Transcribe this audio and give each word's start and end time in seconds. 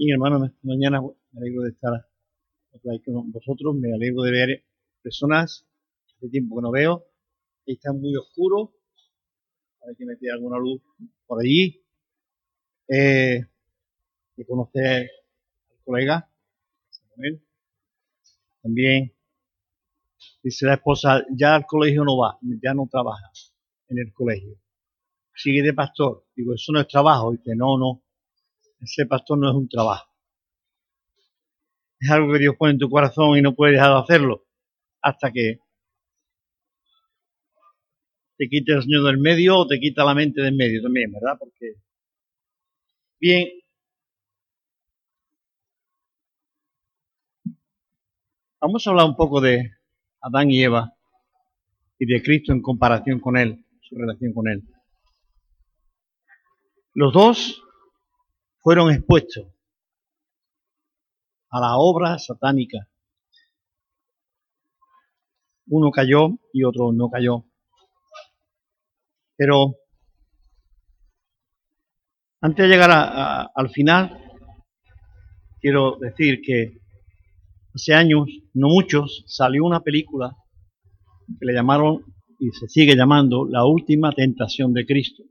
Y 0.00 0.12
hermano, 0.12 0.44
esta 0.44 0.58
mañana 0.62 1.02
me 1.02 1.40
alegro 1.40 1.62
de 1.64 1.70
estar 1.70 1.92
aquí 1.92 3.12
con 3.12 3.32
vosotros, 3.32 3.74
me 3.74 3.92
alegro 3.92 4.22
de 4.22 4.30
ver 4.30 4.64
personas 5.02 5.66
de 6.20 6.28
tiempo 6.28 6.54
que 6.54 6.62
no 6.62 6.70
veo, 6.70 7.04
está 7.66 7.92
muy 7.92 8.14
oscuro, 8.14 8.76
hay 9.84 9.96
que 9.96 10.06
meter 10.06 10.30
alguna 10.30 10.56
luz 10.56 10.80
por 11.26 11.40
allí, 11.40 11.84
eh, 12.86 13.40
de 14.36 14.46
conocer 14.46 15.10
al 15.68 15.84
colega, 15.84 16.30
también 18.62 19.12
dice 20.44 20.66
la 20.66 20.74
esposa, 20.74 21.24
ya 21.36 21.56
al 21.56 21.66
colegio 21.66 22.04
no 22.04 22.18
va, 22.18 22.38
ya 22.62 22.72
no 22.72 22.86
trabaja 22.88 23.32
en 23.88 23.98
el 23.98 24.12
colegio, 24.12 24.60
sigue 25.34 25.60
de 25.60 25.74
pastor, 25.74 26.24
digo, 26.36 26.54
eso 26.54 26.70
no 26.70 26.80
es 26.80 26.86
trabajo, 26.86 27.32
dice, 27.32 27.56
no, 27.56 27.76
no, 27.76 28.04
ese 28.80 29.06
pastor 29.06 29.38
no 29.38 29.50
es 29.50 29.54
un 29.54 29.68
trabajo. 29.68 30.08
Es 32.00 32.10
algo 32.10 32.32
que 32.32 32.38
Dios 32.38 32.54
pone 32.56 32.72
en 32.72 32.78
tu 32.78 32.88
corazón 32.88 33.36
y 33.36 33.42
no 33.42 33.54
puedes 33.54 33.74
dejar 33.74 33.90
de 33.90 34.00
hacerlo 34.00 34.46
hasta 35.02 35.32
que 35.32 35.60
te 38.36 38.48
quite 38.48 38.72
el 38.72 38.82
Señor 38.82 39.04
del 39.04 39.18
medio 39.18 39.58
o 39.58 39.66
te 39.66 39.80
quita 39.80 40.04
la 40.04 40.14
mente 40.14 40.40
del 40.40 40.54
medio 40.54 40.80
también, 40.80 41.12
¿verdad? 41.12 41.36
Porque, 41.38 41.74
bien, 43.20 43.48
vamos 48.60 48.86
a 48.86 48.90
hablar 48.90 49.06
un 49.06 49.16
poco 49.16 49.40
de 49.40 49.72
Adán 50.20 50.50
y 50.50 50.62
Eva 50.62 50.94
y 51.98 52.06
de 52.06 52.22
Cristo 52.22 52.52
en 52.52 52.62
comparación 52.62 53.18
con 53.18 53.36
Él, 53.36 53.64
su 53.82 53.96
relación 53.96 54.32
con 54.32 54.48
Él. 54.48 54.62
Los 56.94 57.12
dos 57.12 57.62
fueron 58.68 58.92
expuestos 58.92 59.46
a 61.48 61.58
la 61.58 61.78
obra 61.78 62.18
satánica. 62.18 62.86
Uno 65.68 65.90
cayó 65.90 66.38
y 66.52 66.64
otro 66.64 66.92
no 66.92 67.08
cayó. 67.08 67.46
Pero 69.38 69.74
antes 72.42 72.68
de 72.68 72.68
llegar 72.68 72.90
al 73.54 73.70
final, 73.70 74.20
quiero 75.62 75.96
decir 75.98 76.42
que 76.42 76.78
hace 77.74 77.94
años, 77.94 78.28
no 78.52 78.68
muchos, 78.68 79.24
salió 79.26 79.64
una 79.64 79.80
película 79.80 80.36
que 81.40 81.46
le 81.46 81.54
llamaron 81.54 82.04
y 82.38 82.50
se 82.50 82.68
sigue 82.68 82.94
llamando 82.94 83.46
La 83.46 83.64
Última 83.64 84.12
Tentación 84.12 84.74
de 84.74 84.84
Cristo. 84.84 85.22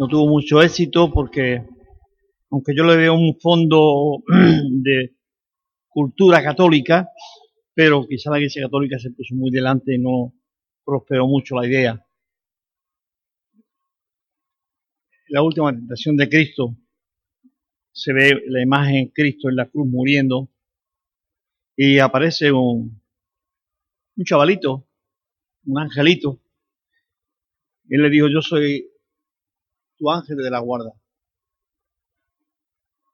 No 0.00 0.08
tuvo 0.08 0.26
mucho 0.26 0.60
éxito 0.60 1.08
porque 1.12 1.64
aunque 2.52 2.74
yo 2.76 2.84
le 2.84 2.96
veo 2.96 3.14
un 3.14 3.40
fondo 3.40 4.22
de 4.70 5.16
cultura 5.88 6.42
católica, 6.42 7.08
pero 7.74 8.06
quizá 8.06 8.30
la 8.30 8.38
Iglesia 8.38 8.64
Católica 8.64 8.98
se 8.98 9.10
puso 9.10 9.34
muy 9.34 9.50
delante 9.50 9.94
y 9.94 9.98
no 9.98 10.34
prosperó 10.84 11.26
mucho 11.26 11.56
la 11.56 11.66
idea. 11.66 12.06
La 15.28 15.42
última 15.42 15.72
tentación 15.72 16.14
de 16.18 16.28
Cristo 16.28 16.76
se 17.90 18.12
ve 18.12 18.42
la 18.46 18.62
imagen 18.62 19.06
de 19.06 19.12
Cristo 19.12 19.48
en 19.48 19.56
la 19.56 19.70
cruz 19.70 19.88
muriendo 19.88 20.50
y 21.74 22.00
aparece 22.00 22.52
un, 22.52 23.00
un 24.16 24.24
chavalito, 24.24 24.86
un 25.64 25.78
angelito. 25.80 26.42
Él 27.88 28.02
le 28.02 28.10
dijo, 28.10 28.28
yo 28.28 28.42
soy 28.42 28.90
tu 29.96 30.10
ángel 30.10 30.36
de 30.36 30.50
la 30.50 30.58
guarda 30.58 31.01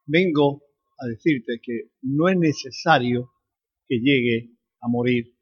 vengo 0.08 0.62
a 0.98 1.06
decirte 1.06 1.60
que 1.62 1.92
no 2.02 2.28
es 2.28 2.36
necesario 2.36 3.30
que 3.86 4.00
llegue 4.00 4.50
a 4.80 4.88
morir. 4.88 5.36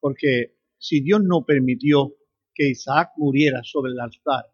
Porque 0.00 0.56
si 0.78 1.00
Dios 1.00 1.20
no 1.22 1.44
permitió 1.44 2.14
que 2.54 2.70
Isaac 2.70 3.12
muriera 3.16 3.62
sobre 3.62 3.92
el 3.92 4.00
altar, 4.00 4.46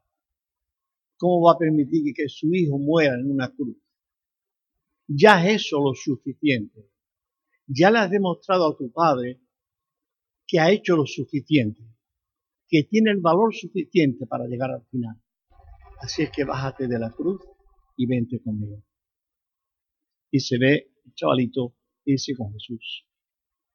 ¿cómo 1.17 1.47
va 1.47 1.53
a 1.53 1.59
permitir 1.59 2.13
que 2.15 2.29
su 2.29 2.53
hijo 2.53 2.79
muera 2.79 3.15
en 3.15 3.31
una 3.31 3.51
cruz? 3.51 3.77
Ya 5.07 5.45
es 5.47 5.63
eso 5.63 5.79
lo 5.79 5.95
suficiente. 5.95 6.91
Ya 7.67 7.91
le 7.91 7.99
has 7.99 8.11
demostrado 8.11 8.69
a 8.69 8.77
tu 8.77 8.91
padre 8.93 9.41
que 10.47 10.59
ha 10.59 10.71
hecho 10.71 10.97
lo 10.97 11.07
suficiente, 11.07 11.83
que 12.69 12.85
tiene 12.85 13.13
el 13.13 13.21
valor 13.21 13.55
suficiente 13.55 14.27
para 14.27 14.47
llegar 14.47 14.71
al 14.71 14.85
final. 14.87 15.17
Así 16.01 16.23
es 16.23 16.31
que 16.31 16.45
bájate 16.45 16.89
de 16.89 16.99
la 16.99 17.11
cruz 17.11 17.41
y 17.97 18.07
vente 18.07 18.41
conmigo. 18.43 18.83
Y 20.31 20.41
se 20.41 20.59
ve 20.59 20.93
el 21.05 21.15
chavalito 21.15 21.77
ese 22.05 22.35
con 22.35 22.53
Jesús 22.53 23.07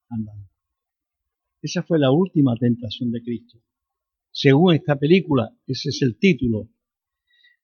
andando. 0.10 0.50
Esa 1.62 1.84
fue 1.84 2.00
la 2.00 2.12
última 2.12 2.56
tentación 2.56 3.12
de 3.12 3.22
Cristo. 3.22 3.60
Según 4.32 4.76
esta 4.76 4.96
película, 4.96 5.52
ese 5.66 5.90
es 5.90 6.02
el 6.02 6.18
título. 6.20 6.70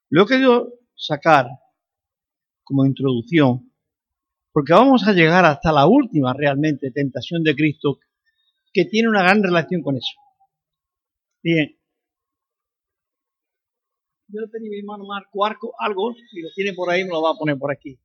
Lo 0.10 0.24
he 0.24 0.28
querido 0.28 0.74
sacar 0.96 1.48
como 2.64 2.86
introducción, 2.86 3.72
porque 4.52 4.74
vamos 4.74 5.08
a 5.08 5.14
llegar 5.14 5.46
hasta 5.46 5.72
la 5.72 5.88
última 5.88 6.34
realmente 6.34 6.92
tentación 6.92 7.44
de 7.44 7.56
Cristo, 7.56 8.00
que 8.72 8.86
tiene 8.86 9.10
una 9.10 9.24
gran 9.24 9.44
relación 9.44 9.82
con 9.82 9.98
eso. 9.98 10.20
Bien, 11.44 11.78
yo 14.34 14.42
le 14.42 14.48
pedí 14.48 14.68
a 14.68 14.70
mi 14.72 14.80
hermano 14.80 15.06
Marco 15.06 15.46
Arco 15.46 15.74
algo 15.78 16.16
y 16.32 16.42
lo 16.42 16.50
tiene 16.56 16.74
por 16.74 16.90
ahí, 16.90 17.04
me 17.04 17.12
lo 17.12 17.22
va 17.22 17.32
a 17.32 17.36
poner 17.36 17.58
por 17.58 17.72
aquí. 17.72 18.00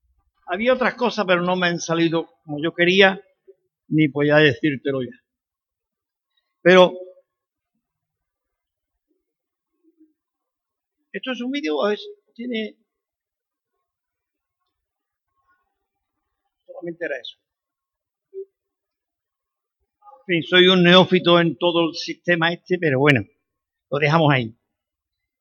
Había 0.47 0.75
otras 0.75 0.95
cosas, 0.95 1.25
pero 1.27 1.43
no 1.43 1.57
me 1.57 1.69
han 1.69 1.81
salido 1.81 2.29
como 2.45 2.63
yo 2.63 2.75
quería, 2.75 3.21
ni 3.89 4.09
podía 4.09 4.37
decírtelo 4.37 5.03
ya. 5.03 5.17
Pero, 6.61 6.93
¿esto 11.13 11.33
es 11.33 11.41
un 11.41 11.51
vídeo 11.51 11.77
o 11.77 11.89
es, 11.89 12.07
tiene... 12.35 12.77
Solamente 16.67 17.05
era 17.07 17.17
eso. 17.19 17.39
En 20.27 20.27
fin, 20.27 20.43
soy 20.43 20.69
un 20.69 20.83
neófito 20.83 21.41
en 21.41 21.57
todo 21.57 21.89
el 21.89 21.95
sistema 21.95 22.53
este, 22.53 22.79
pero 22.79 22.99
bueno, 22.99 23.23
lo 23.91 23.99
dejamos 23.99 24.31
ahí. 24.31 24.55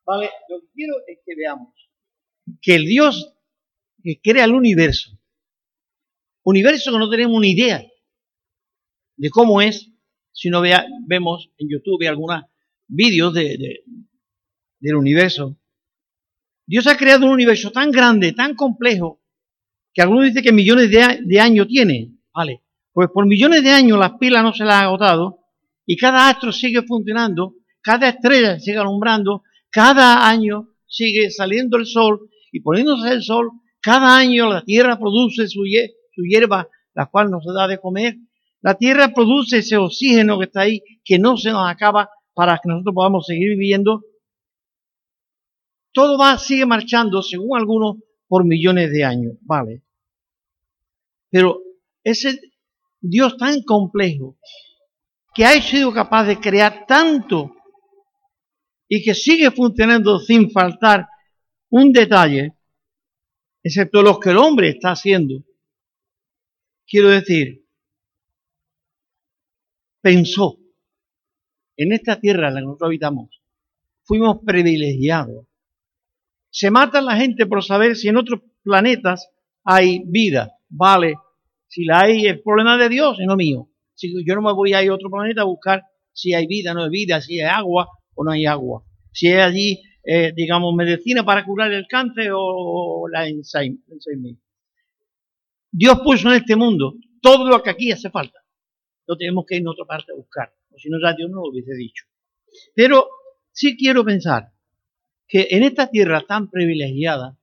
¿Vale? 0.07 0.29
Lo 0.47 0.61
que 0.61 0.67
quiero 0.73 0.93
es 1.05 1.19
que 1.25 1.35
veamos 1.35 1.73
que 2.61 2.75
el 2.75 2.85
Dios 2.85 3.35
que 4.01 4.21
crea 4.21 4.45
el 4.45 4.53
universo, 4.53 5.19
universo 6.43 6.93
que 6.93 6.97
no 6.97 7.09
tenemos 7.09 7.41
ni 7.41 7.51
idea 7.51 7.85
de 9.17 9.29
cómo 9.29 9.61
es, 9.61 9.91
si 10.31 10.49
no 10.49 10.61
vea, 10.61 10.85
vemos 11.05 11.51
en 11.57 11.67
YouTube 11.69 12.07
algunos 12.07 12.43
vídeos 12.87 13.33
de, 13.33 13.83
del 14.79 14.95
universo. 14.95 15.59
Dios 16.65 16.87
ha 16.87 16.95
creado 16.95 17.25
un 17.25 17.33
universo 17.33 17.71
tan 17.71 17.91
grande, 17.91 18.31
tan 18.31 18.55
complejo, 18.55 19.21
que 19.93 20.01
algunos 20.01 20.25
dicen 20.25 20.43
que 20.43 20.53
millones 20.53 20.89
de, 20.89 21.19
de 21.21 21.39
años 21.41 21.67
tiene. 21.67 22.13
Vale, 22.33 22.63
pues 22.93 23.09
por 23.13 23.25
millones 23.25 23.61
de 23.61 23.71
años 23.71 23.99
las 23.99 24.13
pilas 24.13 24.41
no 24.41 24.53
se 24.53 24.63
las 24.63 24.75
han 24.75 24.85
agotado 24.85 25.39
y 25.85 25.97
cada 25.97 26.29
astro 26.29 26.53
sigue 26.53 26.83
funcionando, 26.83 27.55
cada 27.81 28.07
estrella 28.07 28.57
sigue 28.57 28.77
alumbrando, 28.77 29.43
cada 29.77 30.27
año 30.27 30.73
sigue 30.87 31.29
saliendo 31.29 31.77
el 31.77 31.85
sol 31.85 32.31
y 32.51 32.61
poniéndose 32.61 33.09
el 33.09 33.21
sol, 33.21 33.51
cada 33.79 34.17
año 34.17 34.49
la 34.49 34.63
tierra 34.63 34.97
produce 34.97 35.47
su, 35.47 35.61
hierba, 36.15 36.67
la 36.95 37.05
cual 37.05 37.29
nos 37.29 37.45
da 37.45 37.67
de 37.67 37.77
comer. 37.77 38.15
La 38.61 38.73
tierra 38.73 39.13
produce 39.13 39.59
ese 39.59 39.77
oxígeno 39.77 40.39
que 40.39 40.45
está 40.45 40.61
ahí, 40.61 40.81
que 41.05 41.19
no 41.19 41.37
se 41.37 41.51
nos 41.51 41.69
acaba 41.69 42.09
para 42.33 42.55
que 42.55 42.67
nosotros 42.69 42.95
podamos 42.95 43.27
seguir 43.27 43.49
viviendo. 43.49 44.01
Todo 45.93 46.17
va, 46.17 46.39
sigue 46.39 46.65
marchando, 46.65 47.21
según 47.21 47.55
algunos, 47.55 47.97
por 48.27 48.45
millones 48.45 48.91
de 48.91 49.03
años, 49.03 49.33
¿vale? 49.41 49.83
Pero 51.29 51.61
ese 52.03 52.39
Dios 52.99 53.37
tan 53.37 53.61
complejo, 53.61 54.39
que 55.35 55.45
ha 55.45 55.61
sido 55.61 55.93
capaz 55.93 56.23
de 56.23 56.39
crear 56.39 56.87
tanto 56.87 57.56
y 58.87 59.03
que 59.03 59.13
sigue 59.13 59.51
funcionando 59.51 60.19
sin 60.19 60.51
faltar 60.51 61.07
un 61.69 61.91
detalle, 61.91 62.53
excepto 63.61 64.01
los 64.01 64.19
que 64.19 64.29
el 64.29 64.37
hombre 64.37 64.69
está 64.69 64.91
haciendo. 64.91 65.43
Quiero 66.85 67.09
decir, 67.09 67.65
pensó 70.01 70.57
en 71.75 71.91
esta 71.91 72.19
tierra 72.19 72.47
en 72.47 72.53
la 72.53 72.59
que 72.61 72.65
nosotros 72.65 72.87
habitamos, 72.87 73.41
fuimos 74.03 74.37
privilegiados. 74.45 75.45
Se 76.49 76.71
mata 76.71 77.01
la 77.01 77.17
gente 77.17 77.45
por 77.45 77.63
saber 77.63 77.95
si 77.95 78.07
en 78.07 78.17
otros 78.17 78.41
planetas 78.63 79.29
hay 79.63 80.01
vida. 80.05 80.53
Vale, 80.69 81.15
si 81.67 81.83
la 81.83 82.01
hay 82.01 82.25
es 82.25 82.41
problema 82.41 82.77
de 82.77 82.89
Dios 82.89 83.17
y 83.19 83.25
no 83.25 83.35
mío. 83.35 83.69
Si 83.95 84.13
yo 84.25 84.35
no 84.35 84.41
me 84.41 84.53
voy 84.53 84.73
a 84.73 84.79
a 84.79 84.93
otro 84.93 85.09
planeta 85.09 85.41
a 85.41 85.45
buscar 85.45 85.83
si 86.13 86.33
hay 86.33 86.47
vida, 86.47 86.73
no 86.73 86.83
hay 86.83 86.89
vida, 86.89 87.21
si 87.21 87.41
hay 87.41 87.49
agua 87.49 87.87
o 88.17 88.23
no 88.25 88.31
hay 88.31 88.45
agua. 88.45 88.83
Si 89.13 89.27
hay 89.27 89.39
allí 89.39 89.81
eh, 90.09 90.31
digamos, 90.33 90.73
medicina 90.73 91.25
para 91.25 91.43
curar 91.43 91.69
el 91.73 91.85
cáncer 91.85 92.31
o 92.33 93.09
la 93.11 93.27
ensayo. 93.27 93.73
Dios 95.69 95.99
puso 95.99 96.29
en 96.29 96.35
este 96.35 96.55
mundo 96.55 96.95
todo 97.21 97.49
lo 97.49 97.61
que 97.61 97.71
aquí 97.71 97.91
hace 97.91 98.09
falta. 98.09 98.39
No 99.05 99.17
tenemos 99.17 99.45
que 99.45 99.57
ir 99.57 99.67
a 99.67 99.71
otra 99.71 99.83
parte 99.83 100.13
a 100.13 100.15
buscar. 100.15 100.55
O 100.71 100.79
si 100.79 100.89
no, 100.89 100.97
ya 101.01 101.13
Dios 101.13 101.29
no 101.29 101.41
lo 101.41 101.49
hubiese 101.49 101.73
dicho. 101.73 102.05
Pero 102.73 103.09
sí 103.51 103.75
quiero 103.75 104.05
pensar 104.05 104.53
que 105.27 105.49
en 105.51 105.63
esta 105.63 105.89
tierra 105.89 106.25
tan 106.25 106.49
privilegiada, 106.49 107.37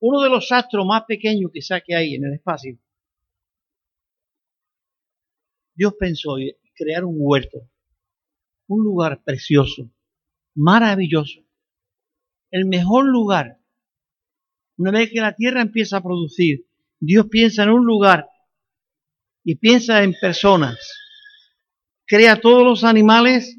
uno 0.00 0.22
de 0.22 0.30
los 0.30 0.50
astros 0.50 0.86
más 0.86 1.04
pequeños 1.06 1.50
que 1.52 1.60
que 1.86 1.94
hay 1.94 2.14
en 2.14 2.24
el 2.24 2.32
espacio, 2.32 2.78
Dios 5.74 5.92
pensó 5.98 6.38
en 6.38 6.52
crear 6.74 7.04
un 7.04 7.16
huerto, 7.18 7.68
un 8.68 8.82
lugar 8.82 9.22
precioso, 9.22 9.90
maravilloso, 10.58 11.40
el 12.50 12.66
mejor 12.66 13.06
lugar. 13.06 13.58
Una 14.76 14.90
vez 14.90 15.10
que 15.10 15.20
la 15.20 15.34
tierra 15.34 15.62
empieza 15.62 15.98
a 15.98 16.02
producir, 16.02 16.66
Dios 17.00 17.26
piensa 17.30 17.62
en 17.62 17.70
un 17.70 17.86
lugar 17.86 18.28
y 19.44 19.56
piensa 19.56 20.02
en 20.02 20.14
personas. 20.20 20.76
Crea 22.06 22.40
todos 22.40 22.64
los 22.64 22.84
animales, 22.84 23.56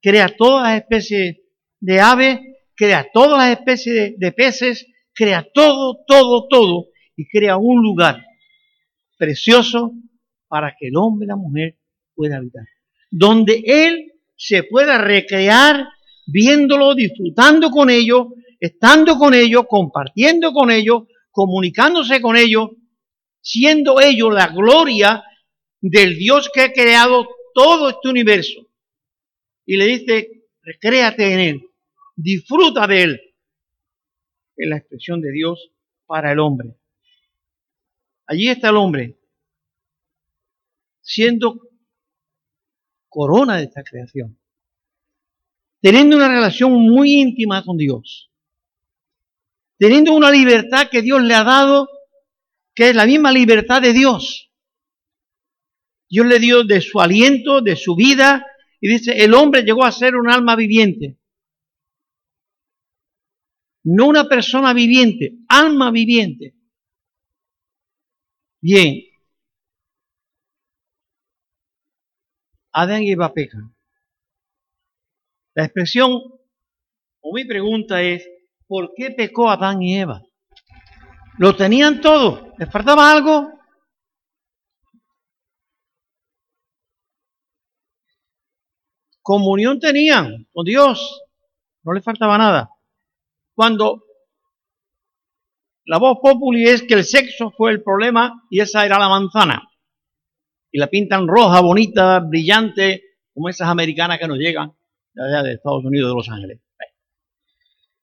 crea 0.00 0.28
todas 0.28 0.64
las 0.64 0.80
especies 0.80 1.38
de 1.80 2.00
aves, 2.00 2.40
crea 2.74 3.06
todas 3.12 3.38
las 3.38 3.58
especies 3.58 4.18
de, 4.18 4.32
peces, 4.32 4.86
crea 5.14 5.46
todo, 5.54 5.98
todo, 6.06 6.48
todo 6.48 6.86
y 7.16 7.28
crea 7.28 7.56
un 7.56 7.82
lugar 7.82 8.24
precioso 9.16 9.92
para 10.48 10.74
que 10.78 10.88
el 10.88 10.96
hombre 10.96 11.26
y 11.26 11.28
la 11.28 11.36
mujer 11.36 11.78
puedan 12.14 12.38
habitar. 12.38 12.64
Donde 13.10 13.62
él 13.64 14.12
se 14.36 14.64
pueda 14.64 14.98
recrear 14.98 15.86
viéndolo, 16.26 16.94
disfrutando 16.94 17.70
con 17.70 17.90
ellos, 17.90 18.28
estando 18.60 19.16
con 19.16 19.34
ellos, 19.34 19.64
compartiendo 19.68 20.52
con 20.52 20.70
ellos, 20.70 21.04
comunicándose 21.30 22.20
con 22.20 22.36
ellos, 22.36 22.70
siendo 23.40 24.00
ellos 24.00 24.32
la 24.32 24.48
gloria 24.48 25.24
del 25.80 26.16
Dios 26.16 26.50
que 26.52 26.62
ha 26.62 26.72
creado 26.72 27.26
todo 27.54 27.90
este 27.90 28.08
universo. 28.08 28.68
Y 29.66 29.76
le 29.76 29.86
dice, 29.86 30.44
recréate 30.62 31.32
en 31.32 31.38
Él, 31.40 31.70
disfruta 32.14 32.86
de 32.86 33.02
Él. 33.02 33.20
Es 34.56 34.68
la 34.68 34.76
expresión 34.76 35.20
de 35.20 35.32
Dios 35.32 35.72
para 36.06 36.32
el 36.32 36.38
hombre. 36.38 36.76
Allí 38.26 38.48
está 38.48 38.70
el 38.70 38.76
hombre, 38.76 39.18
siendo 41.00 41.68
corona 43.08 43.56
de 43.56 43.64
esta 43.64 43.82
creación, 43.82 44.38
teniendo 45.82 46.16
una 46.16 46.28
relación 46.28 46.72
muy 46.72 47.20
íntima 47.20 47.64
con 47.64 47.76
Dios, 47.76 48.30
teniendo 49.78 50.14
una 50.14 50.30
libertad 50.30 50.88
que 50.88 51.02
Dios 51.02 51.20
le 51.22 51.34
ha 51.34 51.42
dado, 51.42 51.88
que 52.74 52.90
es 52.90 52.96
la 52.96 53.04
misma 53.04 53.32
libertad 53.32 53.82
de 53.82 53.92
Dios. 53.92 54.50
Dios 56.08 56.26
le 56.26 56.38
dio 56.38 56.62
de 56.62 56.80
su 56.80 57.00
aliento, 57.00 57.60
de 57.60 57.74
su 57.74 57.96
vida, 57.96 58.46
y 58.80 58.88
dice, 58.88 59.12
el 59.24 59.34
hombre 59.34 59.62
llegó 59.62 59.84
a 59.84 59.92
ser 59.92 60.14
un 60.14 60.30
alma 60.30 60.54
viviente. 60.54 61.18
No 63.84 64.06
una 64.06 64.28
persona 64.28 64.72
viviente, 64.72 65.38
alma 65.48 65.90
viviente. 65.90 66.54
Bien, 68.60 69.02
Adán 72.72 73.02
y 73.02 73.10
Eva 73.10 73.34
pecan. 73.34 73.71
La 75.54 75.64
expresión 75.64 76.10
o 77.20 77.34
mi 77.34 77.44
pregunta 77.44 78.02
es, 78.02 78.26
¿por 78.66 78.92
qué 78.96 79.10
pecó 79.10 79.50
Adán 79.50 79.82
y 79.82 79.98
Eva? 79.98 80.22
¿Lo 81.38 81.56
tenían 81.56 82.00
todo? 82.00 82.52
¿Les 82.58 82.70
faltaba 82.70 83.12
algo? 83.12 83.52
Comunión 89.20 89.78
tenían 89.78 90.48
con 90.52 90.64
Dios, 90.64 91.22
no 91.84 91.92
les 91.92 92.02
faltaba 92.02 92.36
nada. 92.38 92.70
Cuando 93.54 94.02
la 95.84 95.98
voz 95.98 96.18
populi 96.20 96.66
es 96.66 96.82
que 96.82 96.94
el 96.94 97.04
sexo 97.04 97.50
fue 97.50 97.70
el 97.70 97.82
problema 97.82 98.42
y 98.50 98.60
esa 98.60 98.84
era 98.84 98.98
la 98.98 99.08
manzana 99.08 99.68
y 100.72 100.78
la 100.78 100.88
pintan 100.88 101.28
roja, 101.28 101.60
bonita, 101.60 102.18
brillante, 102.20 103.02
como 103.32 103.48
esas 103.48 103.68
americanas 103.68 104.18
que 104.18 104.26
nos 104.26 104.38
llegan 104.38 104.74
de 105.14 105.24
allá 105.24 105.42
de 105.42 105.54
Estados 105.54 105.84
Unidos, 105.84 106.10
de 106.10 106.14
Los 106.14 106.28
Ángeles. 106.28 106.60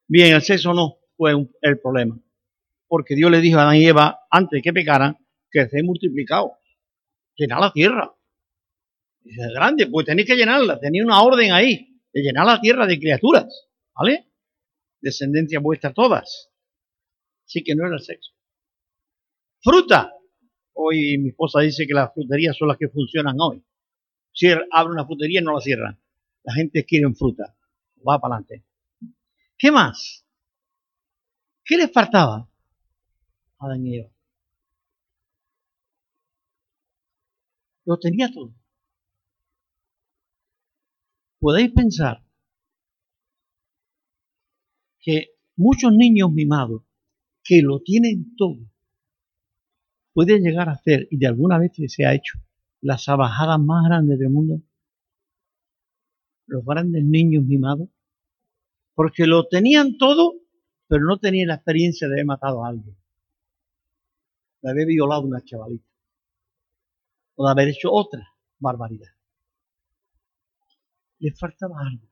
Bien, 0.08 0.36
el 0.36 0.42
sexo 0.42 0.74
no 0.74 0.98
fue 1.16 1.34
el 1.62 1.80
problema, 1.80 2.20
porque 2.88 3.16
Dios 3.16 3.30
le 3.30 3.42
dijo 3.42 3.60
a 3.60 3.64
Adán 3.64 3.76
y 3.76 3.86
Eva, 3.86 4.22
antes 4.30 4.62
que 4.64 4.74
pecaran, 4.74 5.18
que 5.52 5.68
se 5.68 5.84
multiplicado, 5.84 6.54
llenar 7.36 7.60
la 7.60 7.72
tierra. 7.72 8.14
Es 9.24 9.54
grande, 9.54 9.88
pues 9.88 10.06
tenéis 10.06 10.28
que 10.28 10.36
llenarla, 10.36 10.80
tenía 10.80 11.04
una 11.04 11.22
orden 11.22 11.52
ahí, 11.52 12.02
de 12.12 12.22
llenar 12.22 12.46
la 12.46 12.60
tierra 12.60 12.88
de 12.88 12.98
criaturas, 12.98 13.68
¿vale? 13.94 14.28
Descendencia 15.02 15.60
vuestra 15.60 15.94
todas. 15.94 16.50
Así 17.46 17.64
que 17.64 17.76
no 17.76 17.86
era 17.86 17.96
el 17.96 18.02
sexo. 18.02 18.32
Fruta, 19.62 20.14
Hoy 20.82 21.18
mi 21.18 21.30
esposa 21.30 21.60
dice 21.60 21.86
que 21.86 21.94
las 21.94 22.14
fruterías 22.14 22.56
son 22.56 22.70
las 22.70 22.78
que 22.78 22.88
funcionan 22.88 23.36
hoy. 23.38 23.62
Si 24.32 24.48
abre 24.48 24.94
una 24.94 25.06
frutería 25.06 25.42
no 25.42 25.54
la 25.54 25.60
cierran. 25.60 26.00
La 26.44 26.54
gente 26.54 26.86
quiere 26.86 27.14
fruta. 27.14 27.56
Va 28.08 28.20
para 28.20 28.36
adelante. 28.36 28.66
¿Qué 29.58 29.72
más? 29.72 30.26
¿Qué 31.66 31.78
les 31.78 31.92
faltaba 31.92 32.50
a 33.60 33.66
Adán 33.66 33.86
y 33.86 33.98
Eva? 33.98 34.10
Lo 37.86 37.98
tenía 38.00 38.32
todo. 38.32 38.54
Podéis 41.40 41.72
pensar 41.72 42.24
que 45.00 45.36
muchos 45.56 45.92
niños 45.94 46.32
mimados 46.32 46.84
que 47.44 47.62
lo 47.62 47.82
tienen 47.82 48.36
todo 48.36 48.60
puede 50.14 50.40
llegar 50.40 50.70
a 50.70 50.78
ser, 50.78 51.08
y 51.12 51.18
de 51.18 51.28
alguna 51.28 51.58
vez 51.58 51.72
se 51.88 52.06
ha 52.06 52.14
hecho, 52.14 52.40
las 52.82 53.08
abajadas 53.08 53.60
más 53.60 53.86
grandes 53.86 54.20
del 54.20 54.30
mundo? 54.30 54.62
Los 56.50 56.66
grandes 56.66 57.04
niños 57.04 57.46
mimados. 57.46 57.90
Porque 58.96 59.26
lo 59.28 59.48
tenían 59.48 59.98
todo, 59.98 60.34
pero 60.88 61.06
no 61.06 61.18
tenían 61.20 61.48
la 61.48 61.56
experiencia 61.56 62.08
de 62.08 62.16
haber 62.16 62.26
matado 62.26 62.66
a 62.66 62.70
alguien. 62.70 62.98
De 64.62 64.72
haber 64.72 64.88
violado 64.88 65.22
a 65.22 65.26
una 65.26 65.44
chavalita. 65.44 65.88
O 67.36 67.46
de 67.46 67.52
haber 67.52 67.70
hecho 67.70 67.92
otra 67.92 68.28
barbaridad. 68.58 69.12
Les 71.20 71.38
faltaba 71.38 71.80
algo. 71.80 72.08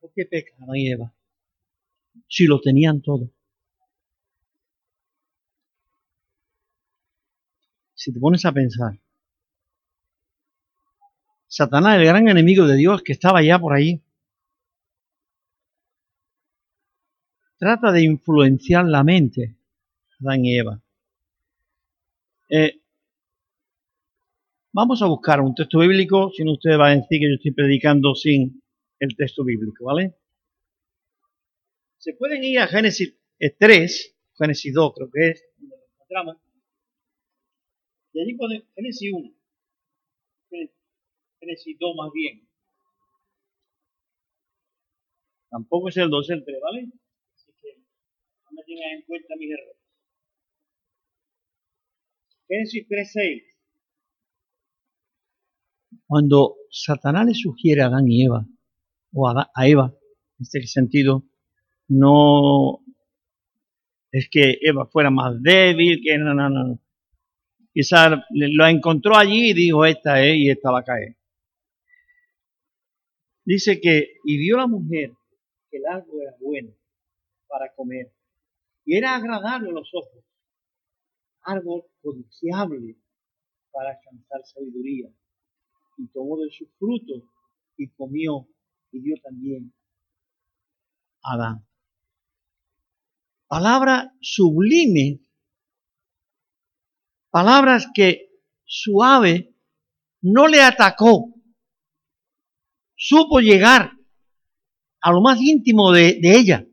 ¿Por 0.00 0.12
qué 0.14 0.24
pecaban 0.24 0.76
y 0.76 0.90
Eva? 0.90 1.12
Si 2.28 2.46
lo 2.46 2.60
tenían 2.60 3.02
todo. 3.02 3.30
si 8.02 8.12
te 8.12 8.18
pones 8.18 8.44
a 8.44 8.52
pensar, 8.52 8.98
Satanás, 11.52 11.98
el 11.98 12.06
gran 12.06 12.26
enemigo 12.28 12.66
de 12.66 12.76
Dios 12.76 13.02
que 13.02 13.12
estaba 13.12 13.42
ya 13.42 13.58
por 13.58 13.74
ahí, 13.74 14.00
trata 17.58 17.92
de 17.92 18.04
influenciar 18.04 18.86
la 18.86 19.04
mente 19.04 19.58
Adán 20.18 20.46
y 20.46 20.56
Eva. 20.56 20.82
Eh, 22.48 22.80
vamos 24.72 25.02
a 25.02 25.06
buscar 25.06 25.42
un 25.42 25.54
texto 25.54 25.80
bíblico, 25.80 26.30
si 26.34 26.42
no 26.42 26.52
usted 26.52 26.78
va 26.78 26.88
a 26.88 26.96
decir 26.96 27.20
que 27.20 27.28
yo 27.28 27.34
estoy 27.34 27.50
predicando 27.50 28.14
sin 28.14 28.62
el 28.98 29.14
texto 29.14 29.44
bíblico, 29.44 29.84
¿vale? 29.84 30.14
Se 31.98 32.14
pueden 32.14 32.42
ir 32.44 32.60
a 32.60 32.66
Génesis 32.66 33.14
3, 33.58 34.16
Génesis 34.38 34.72
2 34.72 34.94
creo 34.94 35.10
que 35.12 35.28
es, 35.28 35.44
donde 35.58 35.76
encontramos. 35.76 36.36
Y 38.14 38.20
allí 38.22 38.38
Génesis 38.74 39.12
1. 39.12 39.41
Génesis 41.42 41.76
2 41.76 41.96
más 41.96 42.12
bien. 42.12 42.48
Tampoco 45.50 45.88
es 45.88 45.96
el 45.96 46.08
2, 46.08 46.30
el 46.30 46.44
3, 46.44 46.60
¿vale? 46.62 46.88
Así 47.34 47.52
que 47.60 47.78
no 48.44 48.52
me 48.52 48.62
tengan 48.62 48.92
en 48.92 49.02
cuenta 49.02 49.34
mis 49.36 49.50
errores. 49.50 49.76
Génesis 52.48 52.86
3, 52.88 53.12
6. 53.12 53.42
Cuando 56.06 56.54
Satanás 56.70 57.26
le 57.26 57.34
sugiere 57.34 57.82
a 57.82 57.86
Adán 57.86 58.08
y 58.08 58.24
Eva, 58.24 58.46
o 59.12 59.28
a, 59.28 59.50
Eva, 59.66 59.92
en 60.38 60.42
este 60.42 60.64
sentido, 60.68 61.24
no 61.88 62.84
es 64.12 64.28
que 64.30 64.58
Eva 64.60 64.86
fuera 64.86 65.10
más 65.10 65.42
débil, 65.42 66.00
que 66.04 66.16
no, 66.18 66.34
no, 66.34 66.48
no. 66.48 66.78
Quizás 67.74 68.12
lo 68.30 68.66
encontró 68.66 69.16
allí 69.16 69.50
y 69.50 69.54
dijo, 69.54 69.84
esta 69.84 70.24
es 70.24 70.36
y 70.36 70.48
esta 70.48 70.70
va 70.70 70.80
a 70.80 70.84
caer. 70.84 71.16
Dice 73.44 73.80
que, 73.80 74.18
y 74.24 74.38
vio 74.38 74.56
la 74.56 74.66
mujer 74.66 75.12
que 75.70 75.78
el 75.78 75.86
árbol 75.86 76.22
era 76.22 76.36
bueno 76.40 76.74
para 77.48 77.72
comer 77.74 78.12
y 78.84 78.96
era 78.96 79.16
agradable 79.16 79.70
a 79.70 79.72
los 79.72 79.90
ojos, 79.94 80.24
árbol 81.42 81.84
codiciable 82.02 82.96
para 83.70 83.90
alcanzar 83.90 84.44
sabiduría. 84.44 85.08
Y 85.98 86.08
tomó 86.08 86.38
de 86.38 86.50
su 86.50 86.66
fruto 86.78 87.28
y 87.76 87.88
comió 87.90 88.48
y 88.90 89.00
dio 89.00 89.14
también 89.22 89.72
a 91.22 91.34
Adán. 91.34 91.66
Palabra 93.46 94.14
sublime, 94.20 95.20
palabras 97.30 97.86
que 97.94 98.30
suave 98.64 99.54
no 100.22 100.48
le 100.48 100.62
atacó, 100.62 101.31
supo 102.96 103.40
llegar 103.40 103.92
a 105.00 105.10
lo 105.12 105.20
más 105.20 105.40
íntimo 105.40 105.92
de, 105.92 106.20
ella, 106.22 106.66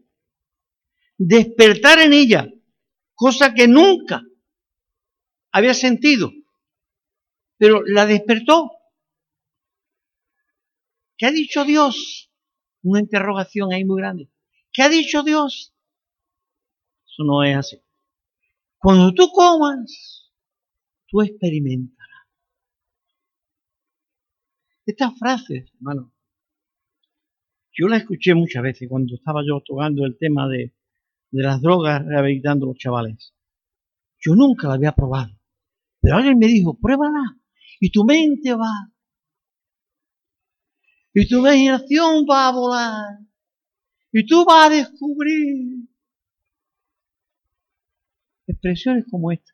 despertar 1.18 2.00
en 2.00 2.14
ella, 2.14 2.48
cosa 3.16 3.54
que 3.54 3.68
nunca 3.68 4.22
había 5.52 5.74
sentido, 5.74 6.32
pero 7.58 7.82
la 7.86 8.06
despertó. 8.06 8.72
¿Qué 11.18 11.26
ha 11.26 11.32
dicho 11.32 11.66
Dios? 11.66 12.32
Una 12.82 13.02
interrogación 13.02 13.74
ahí 13.74 13.84
muy 13.84 14.00
grande. 14.00 14.32
¿Qué 14.72 14.84
ha 14.84 14.90
dicho 14.90 15.24
Dios? 15.24 15.74
Eso 17.06 17.24
no 17.26 17.44
es 17.44 17.58
así. 17.58 17.82
Cuando 18.78 19.14
tú 19.14 19.30
comas, 19.32 20.32
tú 21.08 21.22
experimentarás. 21.22 21.99
Estas 24.90 25.20
frases, 25.20 25.72
hermano, 25.76 26.12
yo 27.72 27.88
las 27.88 28.02
escuché 28.02 28.34
muchas 28.34 28.64
veces 28.64 28.90
cuando 28.90 29.14
estaba 29.14 29.44
yo 29.46 29.62
tocando 29.64 30.04
el 30.04 30.18
tema 30.18 30.48
de, 30.48 30.74
las 31.30 31.62
drogas 31.62 32.04
rehabilitando 32.04 32.66
a 32.66 32.70
los 32.70 32.78
chavales. 32.80 33.36
Yo 34.18 34.34
nunca 34.34 34.68
la 34.68 34.74
había 34.74 34.92
probado. 34.94 35.32
Pero 36.02 36.16
alguien 36.16 36.40
me 36.40 36.48
dijo, 36.48 36.76
pruébala. 36.80 37.38
Y 37.80 37.92
tu 37.92 38.04
mente 38.04 38.52
va. 38.56 38.92
Y 41.14 41.28
tu 41.28 41.38
imaginación 41.38 42.26
va 42.28 42.48
a 42.48 42.52
volar. 42.52 43.20
Y 44.12 44.26
tú 44.26 44.44
vas 44.44 44.66
a 44.66 44.70
descubrir 44.72 45.88
expresiones 48.48 49.06
como 49.08 49.32
esta. 49.32 49.52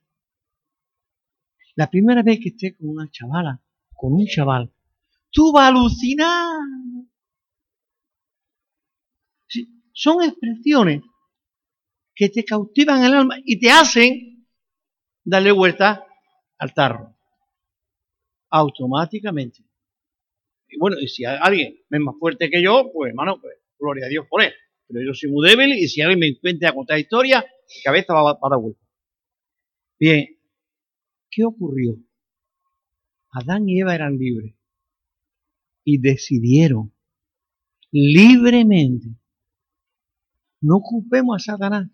La 1.75 1.89
primera 1.89 2.23
vez 2.23 2.39
que 2.41 2.49
esté 2.49 2.73
con 2.77 2.87
una 2.87 3.11
chavala, 3.11 3.61
con 3.93 4.13
un 4.13 4.25
chaval, 4.27 4.71
tú 5.35 5.51
vas 5.51 5.65
a 5.65 5.67
alucinar. 5.67 6.55
son 9.97 10.23
expresiones 10.23 11.03
que 12.13 12.27
te 12.27 12.43
cautivan 12.43 13.03
el 13.03 13.13
alma 13.13 13.35
y 13.45 13.57
te 13.59 13.69
hacen 13.69 14.45
darle 15.23 15.51
vuelta 15.51 16.05
al 16.57 16.73
tarro. 16.73 17.15
Automáticamente. 18.49 19.63
Y 20.67 20.77
bueno, 20.77 20.97
y 20.99 21.07
si 21.07 21.23
alguien 21.25 21.77
es 21.89 21.99
más 21.99 22.15
fuerte 22.19 22.49
que 22.49 22.61
yo, 22.61 22.89
pues 22.93 23.09
hermano, 23.09 23.39
pues 23.39 23.57
gloria 23.79 24.05
a 24.05 24.09
Dios 24.09 24.25
por 24.29 24.41
él. 24.41 24.53
Pero 24.87 25.01
yo 25.05 25.13
soy 25.13 25.29
muy 25.31 25.47
débil 25.47 25.73
y 25.73 25.87
si 25.87 26.01
alguien 26.01 26.19
me 26.19 26.27
encuentra 26.27 26.69
a 26.69 26.73
contar 26.73 26.99
historia, 26.99 27.45
cabeza 27.83 28.13
va, 28.13 28.23
va 28.23 28.39
a 28.41 28.49
dar 28.49 28.59
vuelta. 28.59 28.81
Bien, 29.99 30.27
¿qué 31.29 31.43
ocurrió? 31.43 31.97
Adán 33.31 33.67
y 33.67 33.79
Eva 33.79 33.95
eran 33.95 34.17
libres 34.17 34.54
y 35.85 35.99
decidieron 35.99 36.93
libremente 37.91 39.07
no 40.59 40.77
ocupemos 40.77 41.35
a 41.37 41.53
Satanás 41.53 41.87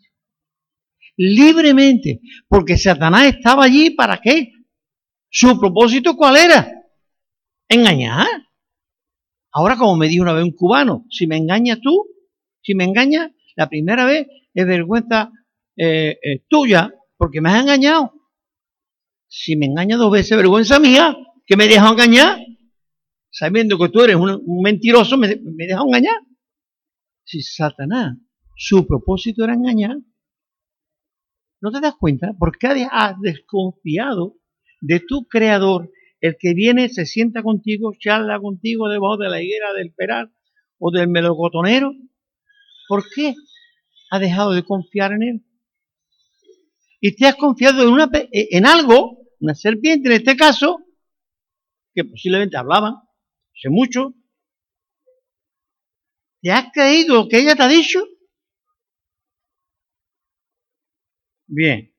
libremente, 1.18 2.22
porque 2.48 2.78
Satanás 2.78 3.28
estaba 3.28 3.66
allí 3.66 3.92
para 3.92 4.20
qué? 4.20 4.54
Su 5.30 5.60
propósito 5.60 6.16
cuál 6.16 6.38
era? 6.38 6.72
Engañar. 7.70 8.28
Ahora, 9.52 9.78
como 9.78 9.98
me 9.98 10.08
dijo 10.08 10.24
una 10.24 10.34
vez 10.34 10.44
un 10.44 10.54
cubano, 10.54 11.06
si 11.10 11.28
me 11.28 11.38
engañas 11.38 11.80
tú, 11.82 12.08
si 12.62 12.74
me 12.74 12.86
engañas, 12.86 13.32
la 13.56 13.70
primera 13.70 14.06
vez 14.06 14.28
es 14.54 14.66
vergüenza 14.66 15.32
eh, 15.78 16.18
eh, 16.24 16.44
tuya, 16.48 16.94
porque 17.18 17.42
me 17.42 17.50
has 17.50 17.62
engañado. 17.62 18.14
Si 19.28 19.56
me 19.56 19.68
engañas 19.68 20.00
dos 20.00 20.12
veces, 20.12 20.36
vergüenza 20.36 20.80
mía, 20.80 21.16
que 21.46 21.56
me 21.56 21.68
dejas 21.68 21.92
engañar. 21.92 22.40
Sabiendo 23.32 23.78
que 23.80 23.90
tú 23.90 24.02
eres 24.02 24.16
un, 24.16 24.62
mentiroso, 24.62 25.18
me, 25.18 25.28
me 25.38 25.66
dejas 25.66 25.84
engañar. 25.86 26.20
Si 27.24 27.42
Satanás, 27.42 28.18
su 28.56 28.86
propósito 28.86 29.44
era 29.44 29.54
engañar, 29.54 29.98
¿No 31.62 31.72
te 31.72 31.80
das 31.80 31.94
cuenta? 31.96 32.34
¿Por 32.38 32.58
qué 32.58 32.88
has 32.92 33.20
desconfiado 33.22 34.36
de 34.82 35.00
tu 35.00 35.28
creador? 35.28 35.92
El 36.20 36.36
que 36.40 36.54
viene, 36.56 36.90
se 36.90 37.06
sienta 37.06 37.44
contigo, 37.44 37.94
charla 37.98 38.40
contigo 38.40 38.90
debajo 38.90 39.18
de 39.18 39.30
la 39.30 39.42
higuera 39.42 39.72
del 39.74 39.94
peral 39.94 40.34
o 40.80 40.92
del 40.92 41.08
melocotonero. 41.08 41.94
¿Por 42.88 43.04
qué 43.14 43.36
has 44.10 44.20
dejado 44.20 44.54
de 44.54 44.64
confiar 44.64 45.14
en 45.14 45.24
él? 45.24 45.46
Y 47.00 47.16
te 47.16 47.28
has 47.28 47.36
confiado 47.36 47.84
en, 47.84 48.10
en 48.32 48.66
algo, 48.66 49.20
una 49.40 49.54
serpiente 49.54 50.10
en 50.10 50.16
este 50.16 50.36
caso, 50.36 50.80
que 51.94 52.06
posiblemente 52.06 52.58
hablaba, 52.58 53.04
sé 53.54 53.70
mucho. 53.70 54.14
¿Te 56.42 56.52
has 56.52 56.72
creído 56.74 57.16
lo 57.16 57.28
que 57.30 57.40
ella 57.40 57.56
te 57.56 57.64
ha 57.64 57.68
dicho? 57.68 58.04
Bien. 61.48 61.94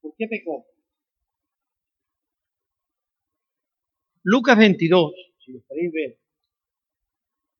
¿Por 0.00 0.14
qué 0.16 0.26
pecó? 0.28 0.66
Lucas 4.22 4.56
22, 4.56 5.12
si 5.44 5.52
lo 5.52 5.60
queréis 5.68 5.92
ver, 5.92 6.18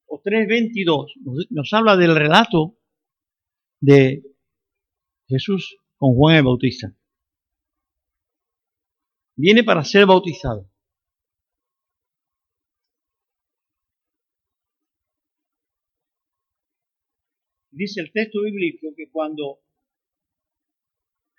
o 0.06 0.22
3.22, 0.22 1.12
nos, 1.22 1.46
nos 1.50 1.72
habla 1.74 1.96
del 1.96 2.14
relato 2.14 2.78
de 3.80 4.22
Jesús 5.26 5.76
con 5.96 6.14
Juan 6.14 6.36
el 6.36 6.44
Bautista. 6.44 6.94
Viene 9.36 9.64
para 9.64 9.84
ser 9.84 10.06
bautizado. 10.06 10.70
Dice 17.74 18.00
el 18.00 18.12
texto 18.12 18.42
bíblico 18.42 18.86
que 18.96 19.10
cuando 19.10 19.58